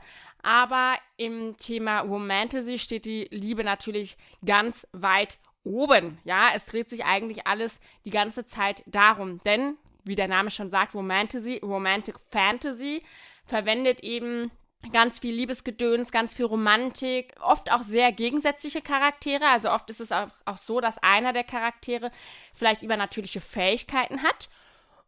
[0.42, 6.18] Aber im Thema Romantasy steht die Liebe natürlich ganz weit oben.
[6.24, 9.40] Ja, es dreht sich eigentlich alles die ganze Zeit darum.
[9.44, 13.02] Denn, wie der Name schon sagt, Romantasy, Romantic Fantasy
[13.46, 14.50] verwendet eben
[14.92, 19.46] ganz viel Liebesgedöns, ganz viel Romantik, oft auch sehr gegensätzliche Charaktere.
[19.46, 22.10] Also oft ist es auch, auch so, dass einer der Charaktere
[22.54, 24.48] vielleicht übernatürliche Fähigkeiten hat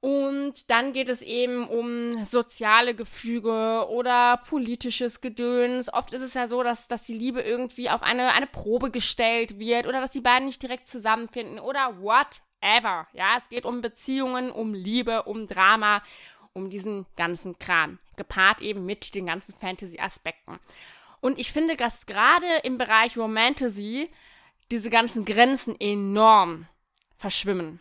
[0.03, 5.95] Und dann geht es eben um soziale Gefüge oder politisches Gedöns.
[5.95, 9.61] Oft ist es ja so, dass, dass die Liebe irgendwie auf eine, eine Probe gestellt
[9.61, 13.07] wird oder dass die beiden nicht direkt zusammenfinden oder whatever.
[13.13, 16.03] Ja, es geht um Beziehungen, um Liebe, um Drama,
[16.53, 18.01] um diesen ganzen Kram.
[18.17, 20.59] Gepaart eben mit den ganzen Fantasy-Aspekten.
[21.21, 24.11] Und ich finde, dass gerade im Bereich Romantasy
[24.73, 26.67] diese ganzen Grenzen enorm
[27.19, 27.79] verschwimmen.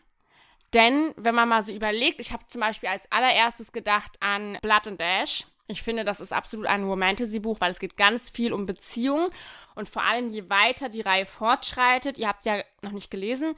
[0.73, 4.87] Denn wenn man mal so überlegt, ich habe zum Beispiel als allererstes gedacht an Blood
[4.87, 5.45] and Ash.
[5.67, 9.29] Ich finde, das ist absolut ein Romantasy-Buch, weil es geht ganz viel um Beziehungen
[9.75, 13.55] und vor allem je weiter die Reihe fortschreitet, ihr habt ja noch nicht gelesen,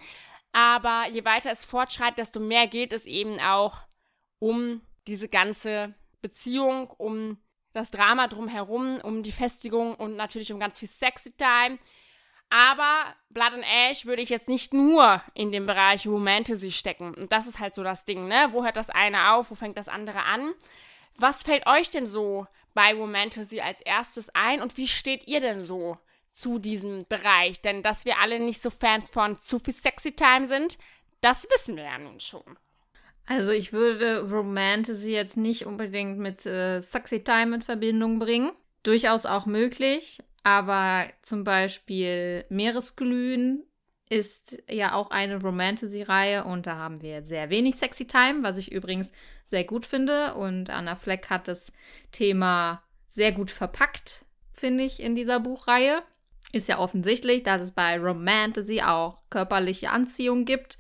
[0.51, 3.81] aber je weiter es fortschreitet, desto mehr geht es eben auch
[4.39, 7.37] um diese ganze Beziehung, um
[7.73, 11.79] das Drama drumherum, um die Festigung und natürlich um ganz viel Sexy Time.
[12.53, 17.15] Aber Blood and Ash würde ich jetzt nicht nur in dem Bereich Romantasy stecken.
[17.15, 18.49] Und das ist halt so das Ding, ne?
[18.51, 20.53] Wo hört das eine auf, wo fängt das andere an?
[21.17, 25.61] Was fällt euch denn so bei Romantasy als erstes ein und wie steht ihr denn
[25.61, 25.97] so
[26.31, 27.59] zu diesem Bereich?
[27.61, 30.77] Denn dass wir alle nicht so Fans von zu viel Sexy Time sind,
[31.21, 32.59] das wissen wir ja nun schon.
[33.25, 38.51] Also ich würde Romantasy jetzt nicht unbedingt mit äh, Sexy Time in Verbindung bringen.
[38.83, 43.65] Durchaus auch möglich, aber zum Beispiel Meeresglühen
[44.09, 48.71] ist ja auch eine Romantasy-Reihe und da haben wir sehr wenig Sexy Time, was ich
[48.71, 49.11] übrigens
[49.45, 50.35] sehr gut finde.
[50.35, 51.71] Und Anna Fleck hat das
[52.11, 56.03] Thema sehr gut verpackt, finde ich, in dieser Buchreihe.
[56.51, 60.77] Ist ja offensichtlich, dass es bei Romantasy auch körperliche Anziehung gibt.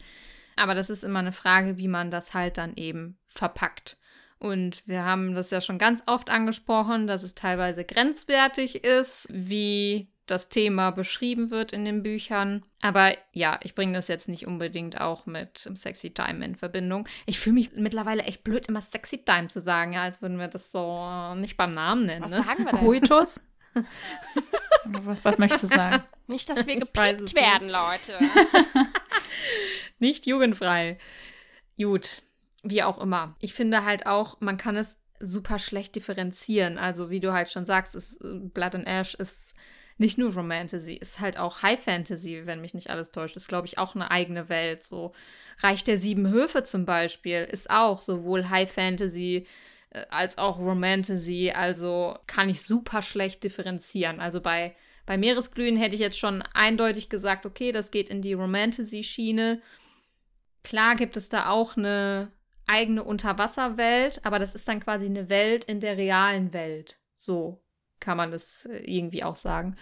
[0.55, 3.97] Aber das ist immer eine Frage, wie man das halt dann eben verpackt.
[4.43, 10.09] Und wir haben das ja schon ganz oft angesprochen, dass es teilweise grenzwertig ist, wie
[10.25, 12.65] das Thema beschrieben wird in den Büchern.
[12.81, 17.07] Aber ja, ich bringe das jetzt nicht unbedingt auch mit Sexy Time in Verbindung.
[17.25, 20.49] Ich fühle mich mittlerweile echt blöd, immer Sexy Time zu sagen, ja, als würden wir
[20.49, 22.25] das so nicht beim Namen nennen.
[22.25, 22.43] Was ne?
[22.43, 22.81] sagen wir denn?
[22.81, 23.41] Coitus?
[24.83, 26.03] was, was möchtest du sagen?
[26.27, 28.19] Nicht, dass wir es werden, Leute.
[29.99, 30.97] nicht jugendfrei.
[31.77, 32.21] Gut,
[32.63, 33.35] wie auch immer.
[33.39, 36.77] Ich finde halt auch, man kann es super schlecht differenzieren.
[36.77, 39.55] Also, wie du halt schon sagst, ist, äh, Blood and Ash ist
[39.97, 43.35] nicht nur Romantasy, ist halt auch High Fantasy, wenn mich nicht alles täuscht.
[43.35, 44.83] Ist, glaube ich, auch eine eigene Welt.
[44.83, 45.13] So
[45.59, 49.45] Reich der Sieben Höfe zum Beispiel ist auch sowohl High Fantasy
[49.91, 51.53] äh, als auch Romantasy.
[51.55, 54.19] Also kann ich super schlecht differenzieren.
[54.19, 58.33] Also bei, bei Meeresglühen hätte ich jetzt schon eindeutig gesagt, okay, das geht in die
[58.33, 59.61] Romantasy-Schiene.
[60.63, 62.31] Klar gibt es da auch eine
[62.73, 66.99] eigene Unterwasserwelt, aber das ist dann quasi eine Welt in der realen Welt.
[67.13, 67.61] So
[67.99, 69.75] kann man das äh, irgendwie auch sagen.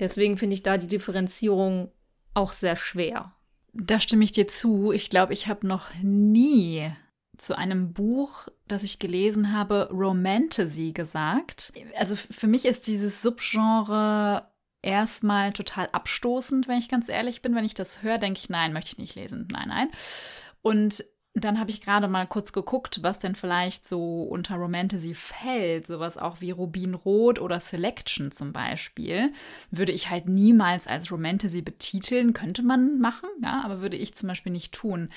[0.00, 1.90] Deswegen finde ich da die Differenzierung
[2.34, 3.34] auch sehr schwer.
[3.74, 4.92] Da stimme ich dir zu.
[4.92, 6.90] Ich glaube, ich habe noch nie
[7.36, 11.72] zu einem Buch, das ich gelesen habe, Romantasy gesagt.
[11.96, 14.48] Also für mich ist dieses Subgenre
[14.82, 17.54] erstmal total abstoßend, wenn ich ganz ehrlich bin.
[17.54, 19.48] Wenn ich das höre, denke ich, nein, möchte ich nicht lesen.
[19.50, 19.88] Nein, nein.
[20.62, 25.86] Und dann habe ich gerade mal kurz geguckt, was denn vielleicht so unter Romantasy fällt.
[25.86, 29.32] Sowas auch wie Rubinrot oder Selection zum Beispiel.
[29.70, 32.32] Würde ich halt niemals als Romantasy betiteln.
[32.32, 35.10] Könnte man machen, ja, aber würde ich zum Beispiel nicht tun.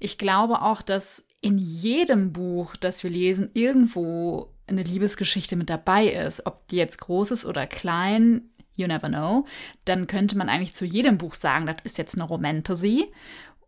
[0.00, 6.06] Ich glaube auch, dass in jedem Buch, das wir lesen, irgendwo eine Liebesgeschichte mit dabei
[6.06, 6.46] ist.
[6.46, 9.46] Ob die jetzt groß ist oder klein, you never know.
[9.84, 13.12] Dann könnte man eigentlich zu jedem Buch sagen, das ist jetzt eine Romantasy.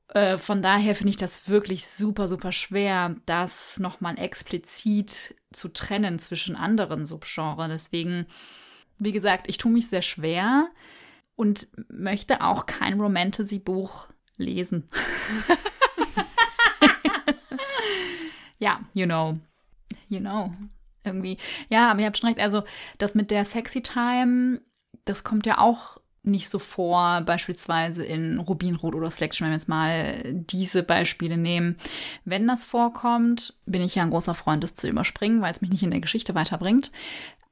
[0.09, 6.19] Äh, von daher finde ich das wirklich super, super schwer, das nochmal explizit zu trennen
[6.19, 7.69] zwischen anderen Subgenres.
[7.69, 8.27] Deswegen,
[8.99, 10.69] wie gesagt, ich tue mich sehr schwer
[11.35, 14.89] und möchte auch kein Romantasy-Buch lesen.
[18.59, 19.39] ja, you know.
[20.09, 20.55] You know.
[21.03, 21.37] Irgendwie.
[21.69, 22.41] Ja, aber ihr habt schon recht.
[22.41, 22.63] Also,
[22.99, 24.61] das mit der Sexy Time,
[25.05, 29.69] das kommt ja auch nicht so vor, beispielsweise in Rubinrot oder Selection, wenn wir jetzt
[29.69, 31.77] mal diese Beispiele nehmen.
[32.25, 35.71] Wenn das vorkommt, bin ich ja ein großer Freund, das zu überspringen, weil es mich
[35.71, 36.93] nicht in der Geschichte weiterbringt.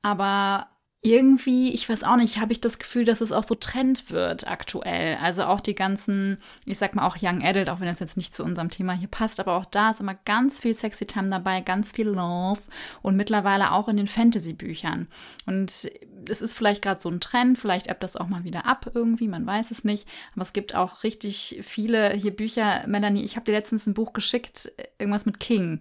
[0.02, 0.68] Aber
[1.04, 4.48] irgendwie, ich weiß auch nicht, habe ich das Gefühl, dass es auch so Trend wird
[4.48, 5.18] aktuell.
[5.20, 8.34] Also auch die ganzen, ich sag mal auch Young Adult, auch wenn das jetzt nicht
[8.34, 11.60] zu unserem Thema hier passt, aber auch da ist immer ganz viel Sexy Time dabei,
[11.60, 12.62] ganz viel Love
[13.02, 15.06] und mittlerweile auch in den Fantasy-Büchern.
[15.44, 15.90] Und
[16.28, 19.28] es ist vielleicht gerade so ein Trend, vielleicht ebbt das auch mal wieder ab irgendwie,
[19.28, 20.08] man weiß es nicht.
[20.32, 22.84] Aber es gibt auch richtig viele hier Bücher.
[22.86, 25.80] Melanie, ich habe dir letztens ein Buch geschickt, irgendwas mit King.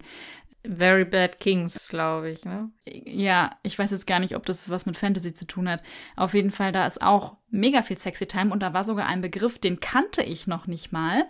[0.66, 2.70] Very Bad Kings, glaube ich, ne?
[2.86, 5.82] Ja, ich weiß jetzt gar nicht, ob das was mit Fantasy zu tun hat.
[6.16, 9.20] Auf jeden Fall, da ist auch mega viel Sexy Time und da war sogar ein
[9.20, 11.26] Begriff, den kannte ich noch nicht mal.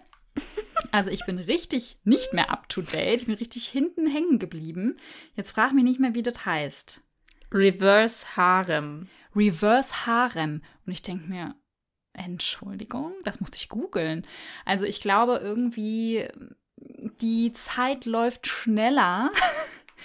[0.90, 3.22] Also ich bin richtig nicht mehr up to date.
[3.22, 4.96] Ich bin richtig hinten hängen geblieben.
[5.34, 7.02] Jetzt frag mich nicht mehr, wie das heißt.
[7.54, 9.08] Reverse Harem.
[9.34, 10.62] Reverse Harem.
[10.84, 11.54] Und ich denke mir,
[12.12, 14.26] Entschuldigung, das musste ich googeln.
[14.64, 16.28] Also ich glaube irgendwie,
[17.20, 19.30] die Zeit läuft schneller,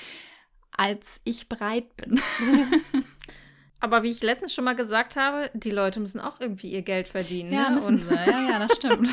[0.72, 2.22] als ich bereit bin.
[3.82, 7.08] Aber wie ich letztens schon mal gesagt habe, die Leute müssen auch irgendwie ihr Geld
[7.08, 7.54] verdienen.
[7.54, 7.76] Ja, ne?
[7.76, 8.14] müssen Und sie.
[8.28, 9.12] Ja, ja, das stimmt.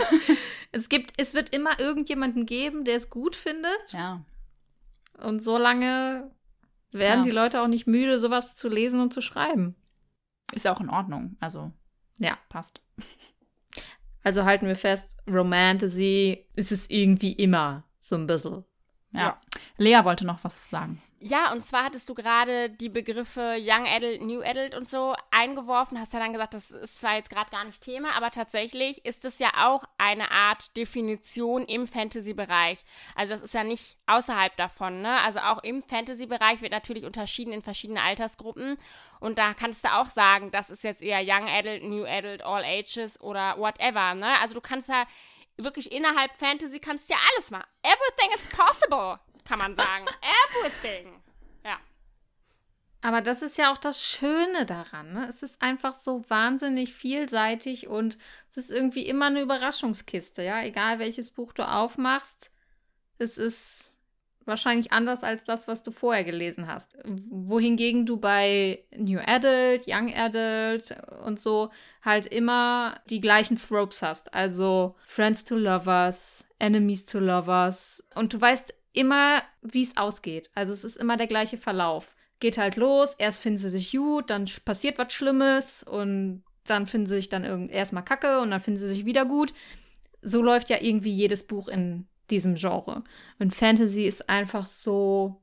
[0.73, 3.93] es gibt, es wird immer irgendjemanden geben, der es gut findet.
[3.93, 4.23] ja.
[5.19, 6.31] Und so lange
[6.93, 7.25] werden Ja.
[7.25, 9.77] die Leute auch nicht müde, sowas zu lesen und zu schreiben.
[10.53, 11.37] Ist ja auch in Ordnung.
[11.41, 11.73] Also,
[12.19, 12.39] Ja.
[12.49, 12.81] passt.
[14.23, 18.65] Also halten wir fest, Romantasy ist es irgendwie immer so ein bisschen.
[19.13, 19.21] Ja.
[19.21, 19.41] Ja.
[19.77, 21.01] Lea wollte noch was sagen.
[21.19, 25.99] Ja, und zwar hattest du gerade die Begriffe Young Adult, New Adult und so eingeworfen,
[25.99, 29.25] hast ja dann gesagt, das ist zwar jetzt gerade gar nicht Thema, aber tatsächlich ist
[29.25, 32.85] es ja auch eine Art Definition im Fantasy-Bereich.
[33.15, 35.21] Also das ist ja nicht außerhalb davon, ne?
[35.23, 38.77] Also auch im Fantasy-Bereich wird natürlich unterschieden in verschiedene Altersgruppen
[39.19, 42.63] und da kannst du auch sagen, das ist jetzt eher Young Adult, New Adult, All
[42.63, 44.39] Ages oder whatever, ne?
[44.43, 45.07] Also du kannst ja
[45.57, 47.65] wirklich innerhalb Fantasy kannst ja alles machen.
[47.83, 50.05] Everything is possible, kann man sagen.
[50.63, 51.23] Everything.
[51.65, 51.79] Ja.
[53.01, 55.13] Aber das ist ja auch das Schöne daran.
[55.13, 55.27] Ne?
[55.29, 58.19] Es ist einfach so wahnsinnig vielseitig und
[58.51, 60.43] es ist irgendwie immer eine Überraschungskiste.
[60.43, 62.51] Ja, egal welches Buch du aufmachst,
[63.19, 63.97] es ist
[64.47, 66.97] wahrscheinlich anders als das, was du vorher gelesen hast.
[67.05, 71.71] Wohingegen du bei New Adult, Young Adult und so
[72.03, 74.33] halt immer die gleichen Tropes hast.
[74.33, 78.05] Also Friends to Lovers, Enemies to Lovers.
[78.15, 80.51] Und du weißt immer, wie es ausgeht.
[80.55, 82.17] Also es ist immer der gleiche Verlauf.
[82.41, 87.07] Geht halt los, erst finden sie sich gut, dann passiert was Schlimmes und dann finden
[87.07, 89.55] sie sich dann erstmal kacke und dann finden sie sich wieder gut.
[90.23, 93.05] So läuft ja irgendwie jedes Buch in diesem Genre.
[93.39, 95.43] Und Fantasy ist einfach so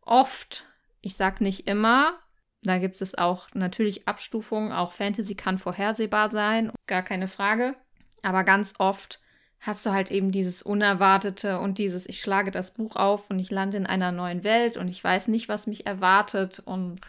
[0.00, 0.66] oft,
[1.00, 2.18] ich sag nicht immer,
[2.62, 7.76] da gibt es auch natürlich Abstufungen, auch Fantasy kann vorhersehbar sein, gar keine Frage.
[8.22, 9.20] Aber ganz oft
[9.62, 13.50] hast du halt eben dieses Unerwartete und dieses, ich schlage das Buch auf und ich
[13.50, 16.60] lande in einer neuen Welt und ich weiß nicht, was mich erwartet.
[16.64, 17.00] Und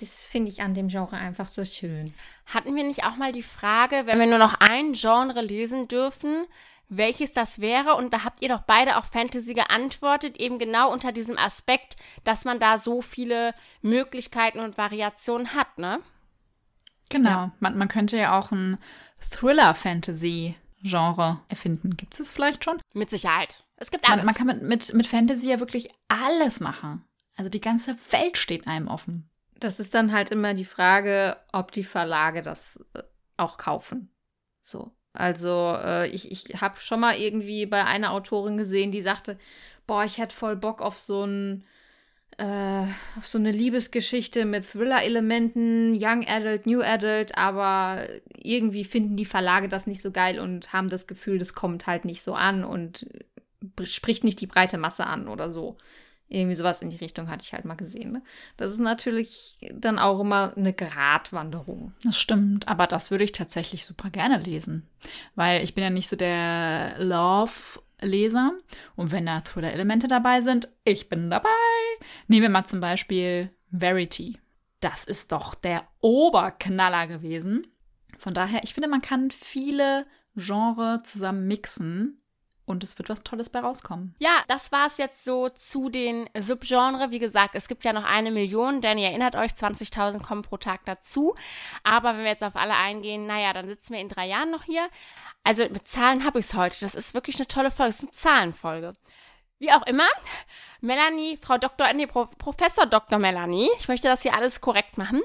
[0.00, 2.14] das finde ich an dem Genre einfach so schön.
[2.46, 6.46] Hatten wir nicht auch mal die Frage, wenn wir nur noch ein Genre lesen dürfen,
[6.88, 7.94] welches das wäre?
[7.94, 12.46] Und da habt ihr doch beide auch Fantasy geantwortet, eben genau unter diesem Aspekt, dass
[12.46, 16.00] man da so viele Möglichkeiten und Variationen hat, ne?
[17.10, 17.50] Genau.
[17.60, 18.78] Man, man könnte ja auch ein
[20.82, 21.96] Thriller-Fantasy-Genre erfinden.
[21.96, 22.80] Gibt es vielleicht schon?
[22.94, 23.64] Mit Sicherheit.
[23.76, 24.26] Es gibt Man, alles.
[24.26, 27.04] man kann mit, mit, mit Fantasy ja wirklich alles machen.
[27.36, 29.30] Also die ganze Welt steht einem offen.
[29.54, 33.02] Das ist dann halt immer die Frage, ob die Verlage das äh,
[33.36, 34.10] auch kaufen.
[34.62, 34.92] So.
[35.12, 39.38] Also, äh, ich, ich habe schon mal irgendwie bei einer Autorin gesehen, die sagte,
[39.86, 41.64] boah, ich hätte voll Bock auf so ein
[42.38, 42.84] äh,
[43.16, 49.68] auf so eine Liebesgeschichte mit Thriller-Elementen, Young Adult, New Adult, aber irgendwie finden die Verlage
[49.68, 53.06] das nicht so geil und haben das Gefühl, das kommt halt nicht so an und
[53.82, 55.76] spricht nicht die breite Masse an oder so.
[56.30, 58.12] Irgendwie sowas in die Richtung hatte ich halt mal gesehen.
[58.12, 58.22] Ne?
[58.58, 61.92] Das ist natürlich dann auch immer eine Gratwanderung.
[62.04, 64.86] Das stimmt, aber das würde ich tatsächlich super gerne lesen.
[65.36, 66.96] Weil ich bin ja nicht so der
[68.00, 68.52] Love-Leser.
[68.96, 71.48] Und wenn da Thriller-Elemente dabei sind, ich bin dabei.
[72.26, 74.38] Nehmen wir mal zum Beispiel Verity.
[74.80, 77.66] Das ist doch der Oberknaller gewesen.
[78.18, 80.06] Von daher, ich finde, man kann viele
[80.36, 82.20] Genre zusammen mixen
[82.68, 84.14] und es wird was Tolles bei rauskommen.
[84.18, 87.10] Ja, das war es jetzt so zu den Subgenre.
[87.10, 90.58] Wie gesagt, es gibt ja noch eine Million, denn ihr erinnert euch, 20.000 kommen pro
[90.58, 91.34] Tag dazu.
[91.82, 94.64] Aber wenn wir jetzt auf alle eingehen, naja, dann sitzen wir in drei Jahren noch
[94.64, 94.86] hier.
[95.44, 96.76] Also mit Zahlen habe ich es heute.
[96.80, 97.90] Das ist wirklich eine tolle Folge.
[97.90, 98.96] Es ist eine Zahlenfolge.
[99.58, 100.06] Wie auch immer,
[100.80, 103.18] Melanie, Frau Dr., nee, Pro, Professor Dr.
[103.18, 105.20] Melanie, ich möchte das hier alles korrekt machen,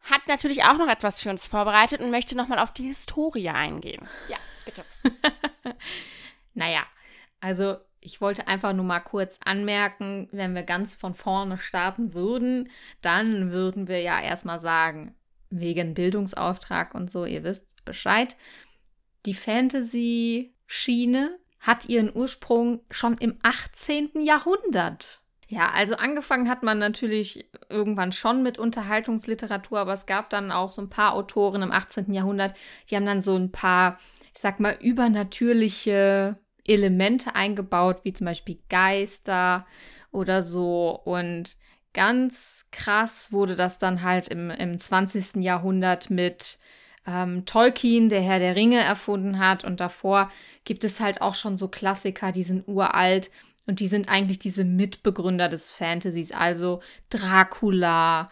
[0.00, 4.08] hat natürlich auch noch etwas für uns vorbereitet und möchte nochmal auf die Historie eingehen.
[4.28, 4.84] Ja, bitte.
[6.54, 6.84] Naja,
[7.40, 12.70] also ich wollte einfach nur mal kurz anmerken, wenn wir ganz von vorne starten würden,
[13.00, 15.14] dann würden wir ja erstmal sagen,
[15.50, 18.36] wegen Bildungsauftrag und so, ihr wisst Bescheid.
[19.26, 24.20] Die Fantasy-Schiene hat ihren Ursprung schon im 18.
[24.20, 25.20] Jahrhundert.
[25.48, 30.70] Ja, also angefangen hat man natürlich irgendwann schon mit Unterhaltungsliteratur, aber es gab dann auch
[30.70, 32.12] so ein paar Autoren im 18.
[32.12, 32.56] Jahrhundert,
[32.90, 33.98] die haben dann so ein paar,
[34.34, 39.66] ich sag mal, übernatürliche Elemente eingebaut, wie zum Beispiel Geister
[40.10, 41.00] oder so.
[41.04, 41.56] Und
[41.92, 45.42] ganz krass wurde das dann halt im, im 20.
[45.42, 46.58] Jahrhundert mit
[47.06, 49.64] ähm, Tolkien, der Herr der Ringe, erfunden hat.
[49.64, 50.30] Und davor
[50.64, 53.30] gibt es halt auch schon so Klassiker, die sind uralt.
[53.66, 58.30] Und die sind eigentlich diese Mitbegründer des Fantasies, also Dracula,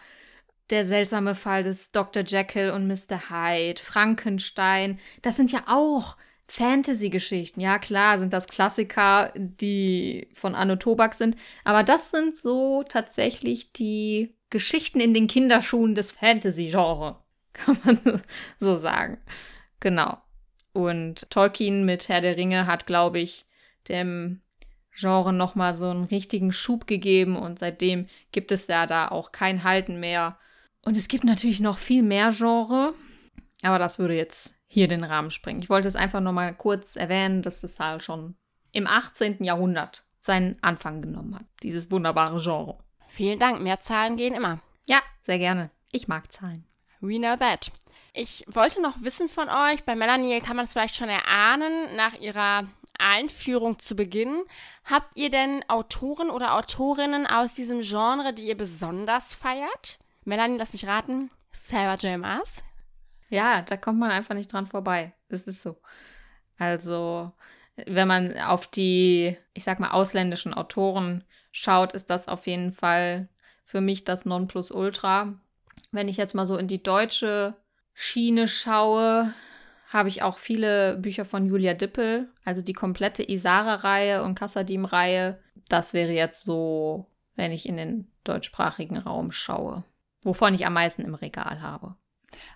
[0.69, 2.23] der seltsame Fall des Dr.
[2.23, 3.29] Jekyll und Mr.
[3.29, 4.99] Hyde, Frankenstein.
[5.21, 6.17] Das sind ja auch
[6.47, 7.61] Fantasy-Geschichten.
[7.61, 11.35] Ja, klar, sind das Klassiker, die von Anno Tobak sind.
[11.63, 17.22] Aber das sind so tatsächlich die Geschichten in den Kinderschuhen des Fantasy-Genre.
[17.53, 18.21] Kann man
[18.57, 19.17] so sagen.
[19.79, 20.17] Genau.
[20.73, 23.45] Und Tolkien mit Herr der Ringe hat, glaube ich,
[23.87, 24.41] dem
[24.95, 29.63] Genre nochmal so einen richtigen Schub gegeben und seitdem gibt es ja da auch kein
[29.63, 30.37] Halten mehr.
[30.83, 32.93] Und es gibt natürlich noch viel mehr Genre,
[33.63, 35.61] aber das würde jetzt hier den Rahmen sprengen.
[35.61, 38.35] Ich wollte es einfach nochmal kurz erwähnen, dass das halt schon
[38.71, 39.43] im 18.
[39.43, 42.77] Jahrhundert seinen Anfang genommen hat, dieses wunderbare Genre.
[43.07, 44.59] Vielen Dank, mehr Zahlen gehen immer.
[44.87, 45.69] Ja, sehr gerne.
[45.91, 46.65] Ich mag Zahlen.
[47.03, 47.69] We know that.
[48.13, 52.13] Ich wollte noch wissen von euch, bei Melanie kann man es vielleicht schon erahnen, nach
[52.13, 52.65] ihrer
[52.97, 54.43] Einführung zu Beginn.
[54.85, 59.99] Habt ihr denn Autoren oder Autorinnen aus diesem Genre, die ihr besonders feiert?
[60.23, 61.29] Melanie, lass mich raten.
[61.51, 62.17] Sarah J.
[62.17, 62.63] Maas.
[63.27, 65.11] Ja, da kommt man einfach nicht dran vorbei.
[65.27, 65.81] Das ist so.
[66.57, 67.33] Also,
[67.75, 73.27] wenn man auf die, ich sag mal, ausländischen Autoren schaut, ist das auf jeden Fall
[73.65, 75.33] für mich das Nonplusultra.
[75.93, 77.55] Wenn ich jetzt mal so in die deutsche
[77.93, 79.31] Schiene schaue,
[79.89, 85.39] habe ich auch viele Bücher von Julia Dippel, also die komplette Isara-Reihe und Kassadim-Reihe.
[85.69, 89.83] Das wäre jetzt so, wenn ich in den deutschsprachigen Raum schaue,
[90.23, 91.95] wovon ich am meisten im Regal habe.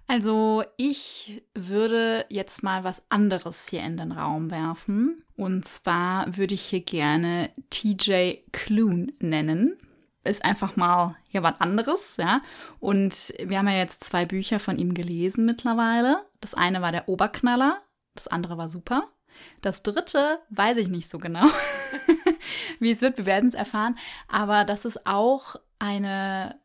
[0.08, 5.24] Also ich würde jetzt mal was anderes hier in den Raum werfen.
[5.36, 9.78] Und zwar würde ich hier gerne TJ Kloon nennen.
[10.28, 12.42] Ist einfach mal hier was anderes, ja.
[12.80, 16.26] Und wir haben ja jetzt zwei Bücher von ihm gelesen mittlerweile.
[16.42, 17.82] Das eine war der Oberknaller,
[18.16, 19.10] das andere war super.
[19.62, 21.46] Das dritte weiß ich nicht so genau,
[22.80, 23.18] wie es wird.
[23.18, 23.98] Wir werden es erfahren.
[24.28, 26.60] Aber das ist auch eine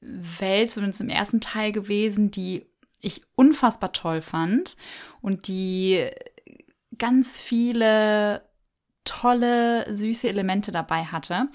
[0.00, 2.66] Welt, zumindest im ersten Teil gewesen, die
[3.00, 4.76] ich unfassbar toll fand
[5.20, 6.10] und die
[6.98, 8.42] ganz viele
[9.06, 11.48] tolle, süße Elemente dabei hatte.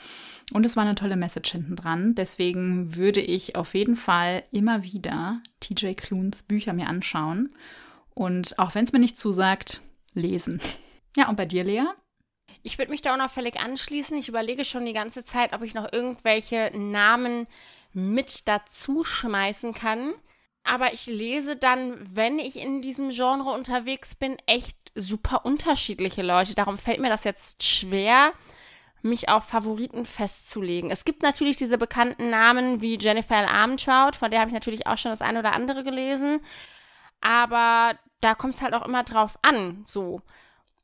[0.51, 2.15] Und es war eine tolle Message hinten dran.
[2.15, 7.53] Deswegen würde ich auf jeden Fall immer wieder TJ Kloons Bücher mir anschauen.
[8.13, 9.81] Und auch wenn es mir nicht zusagt,
[10.13, 10.59] lesen.
[11.17, 11.83] Ja, und bei dir, Lea?
[12.63, 14.17] Ich würde mich da unauffällig anschließen.
[14.17, 17.47] Ich überlege schon die ganze Zeit, ob ich noch irgendwelche Namen
[17.91, 20.13] mit dazu schmeißen kann.
[20.63, 26.55] Aber ich lese dann, wenn ich in diesem Genre unterwegs bin, echt super unterschiedliche Leute.
[26.55, 28.33] Darum fällt mir das jetzt schwer,
[29.01, 30.91] mich auf Favoriten festzulegen.
[30.91, 33.45] Es gibt natürlich diese bekannten Namen wie Jennifer L.
[33.45, 36.39] Armentrout, von der habe ich natürlich auch schon das eine oder andere gelesen.
[37.21, 40.21] Aber da kommt es halt auch immer drauf an, so.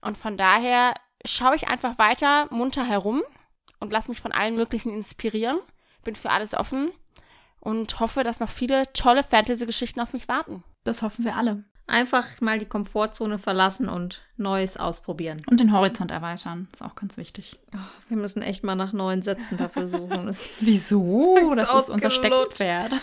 [0.02, 0.94] Und von daher
[1.26, 3.24] schaue ich einfach weiter munter herum
[3.80, 5.60] und lasse mich von allen möglichen inspirieren.
[6.04, 6.92] Bin für alles offen
[7.60, 10.64] und hoffe, dass noch viele tolle Fantasy-Geschichten auf mich warten.
[10.84, 11.66] Das hoffen wir alle.
[11.88, 15.42] Einfach mal die Komfortzone verlassen und Neues ausprobieren.
[15.50, 16.68] Und den Horizont erweitern.
[16.74, 17.58] Ist auch ganz wichtig.
[17.74, 17.78] Oh,
[18.10, 20.30] wir müssen echt mal nach neuen Sätzen dafür suchen.
[20.60, 21.38] Wieso?
[21.56, 22.94] Das ist unser Steckenpferd.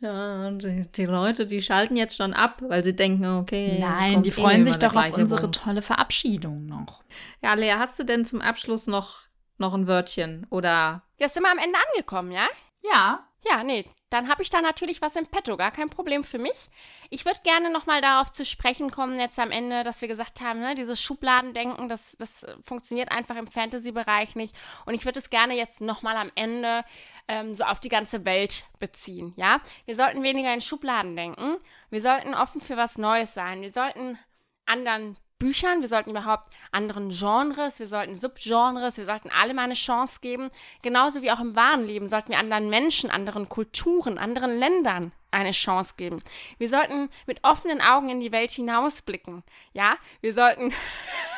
[0.00, 3.78] Ja, und die, die, Leute, die schalten jetzt schon ab, weil sie denken, okay.
[3.80, 5.54] Nein, die freuen sich doch auf unsere Mund.
[5.54, 7.02] tolle Verabschiedung noch.
[7.42, 9.20] Ja, Lea, hast du denn zum Abschluss noch,
[9.56, 10.46] noch ein Wörtchen?
[10.50, 11.04] Oder.
[11.18, 12.46] Ja, sind wir am Ende angekommen, ja?
[12.82, 13.26] Ja.
[13.46, 16.70] Ja, nee, dann habe ich da natürlich was im Petto, gar kein Problem für mich.
[17.10, 20.60] Ich würde gerne nochmal darauf zu sprechen kommen, jetzt am Ende, dass wir gesagt haben,
[20.60, 24.54] ne, dieses Schubladendenken, das, das funktioniert einfach im Fantasy-Bereich nicht.
[24.86, 26.84] Und ich würde es gerne jetzt nochmal am Ende
[27.28, 29.60] ähm, so auf die ganze Welt beziehen, ja?
[29.84, 31.58] Wir sollten weniger in Schubladen denken.
[31.90, 33.60] Wir sollten offen für was Neues sein.
[33.60, 34.18] Wir sollten
[34.64, 40.20] anderen Büchern, wir sollten überhaupt anderen Genres, wir sollten Subgenres, wir sollten allem eine Chance
[40.22, 40.48] geben.
[40.80, 45.50] Genauso wie auch im wahren Leben sollten wir anderen Menschen, anderen Kulturen, anderen Ländern eine
[45.50, 46.22] Chance geben.
[46.56, 49.42] Wir sollten mit offenen Augen in die Welt hinausblicken.
[49.74, 50.72] Ja, wir sollten,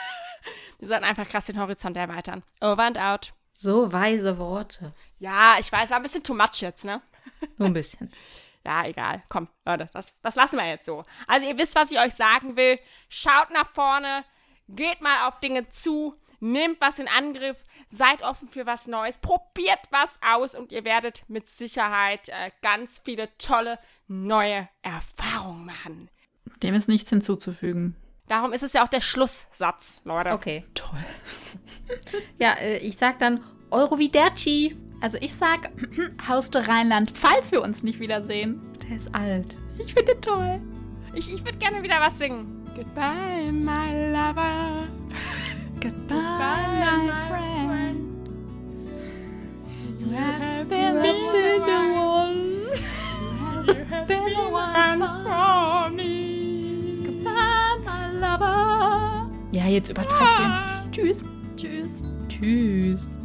[0.79, 2.45] wir sollten einfach krass den Horizont erweitern.
[2.61, 3.33] Over and out.
[3.55, 4.93] So weise Worte.
[5.19, 7.03] Ja, ich weiß, ein bisschen too much jetzt, ne?
[7.59, 8.13] Nur ein bisschen.
[8.67, 9.23] Ja, egal.
[9.29, 11.05] Komm, Leute, das, das lassen wir jetzt so.
[11.29, 12.81] Also ihr wisst, was ich euch sagen will.
[13.09, 14.25] Schaut nach vorne,
[14.69, 17.57] geht mal auf Dinge zu, nehmt was in Angriff,
[17.89, 23.01] seid offen für was Neues, probiert was aus und ihr werdet mit Sicherheit äh, ganz
[23.05, 26.11] viele tolle neue Erfahrungen machen.
[26.61, 27.95] Dem ist nichts hinzuzufügen.
[28.27, 30.33] Darum ist es ja auch der Schlusssatz, Leute.
[30.33, 30.65] Okay.
[30.75, 30.99] Toll.
[32.41, 34.77] ja, äh, ich sag dann Euroviderci.
[35.01, 35.71] Also ich sag
[36.29, 38.61] Haus der Rheinland, falls wir uns nicht wiedersehen.
[38.89, 39.57] Der ist alt.
[39.79, 40.61] Ich finde den toll.
[41.15, 42.65] Ich, ich würde gerne wieder was singen.
[42.75, 44.89] Goodbye, my lover.
[45.81, 46.19] Goodbye,
[46.79, 48.29] my friend.
[49.99, 52.57] You have been the one.
[53.67, 57.03] You have been the one for me.
[57.05, 59.31] Goodbye, my lover.
[59.53, 60.93] Ja, jetzt übertreib hier nicht.
[60.93, 61.25] Tschüss.
[61.57, 62.03] Tschüss.
[62.29, 63.16] Tschüss.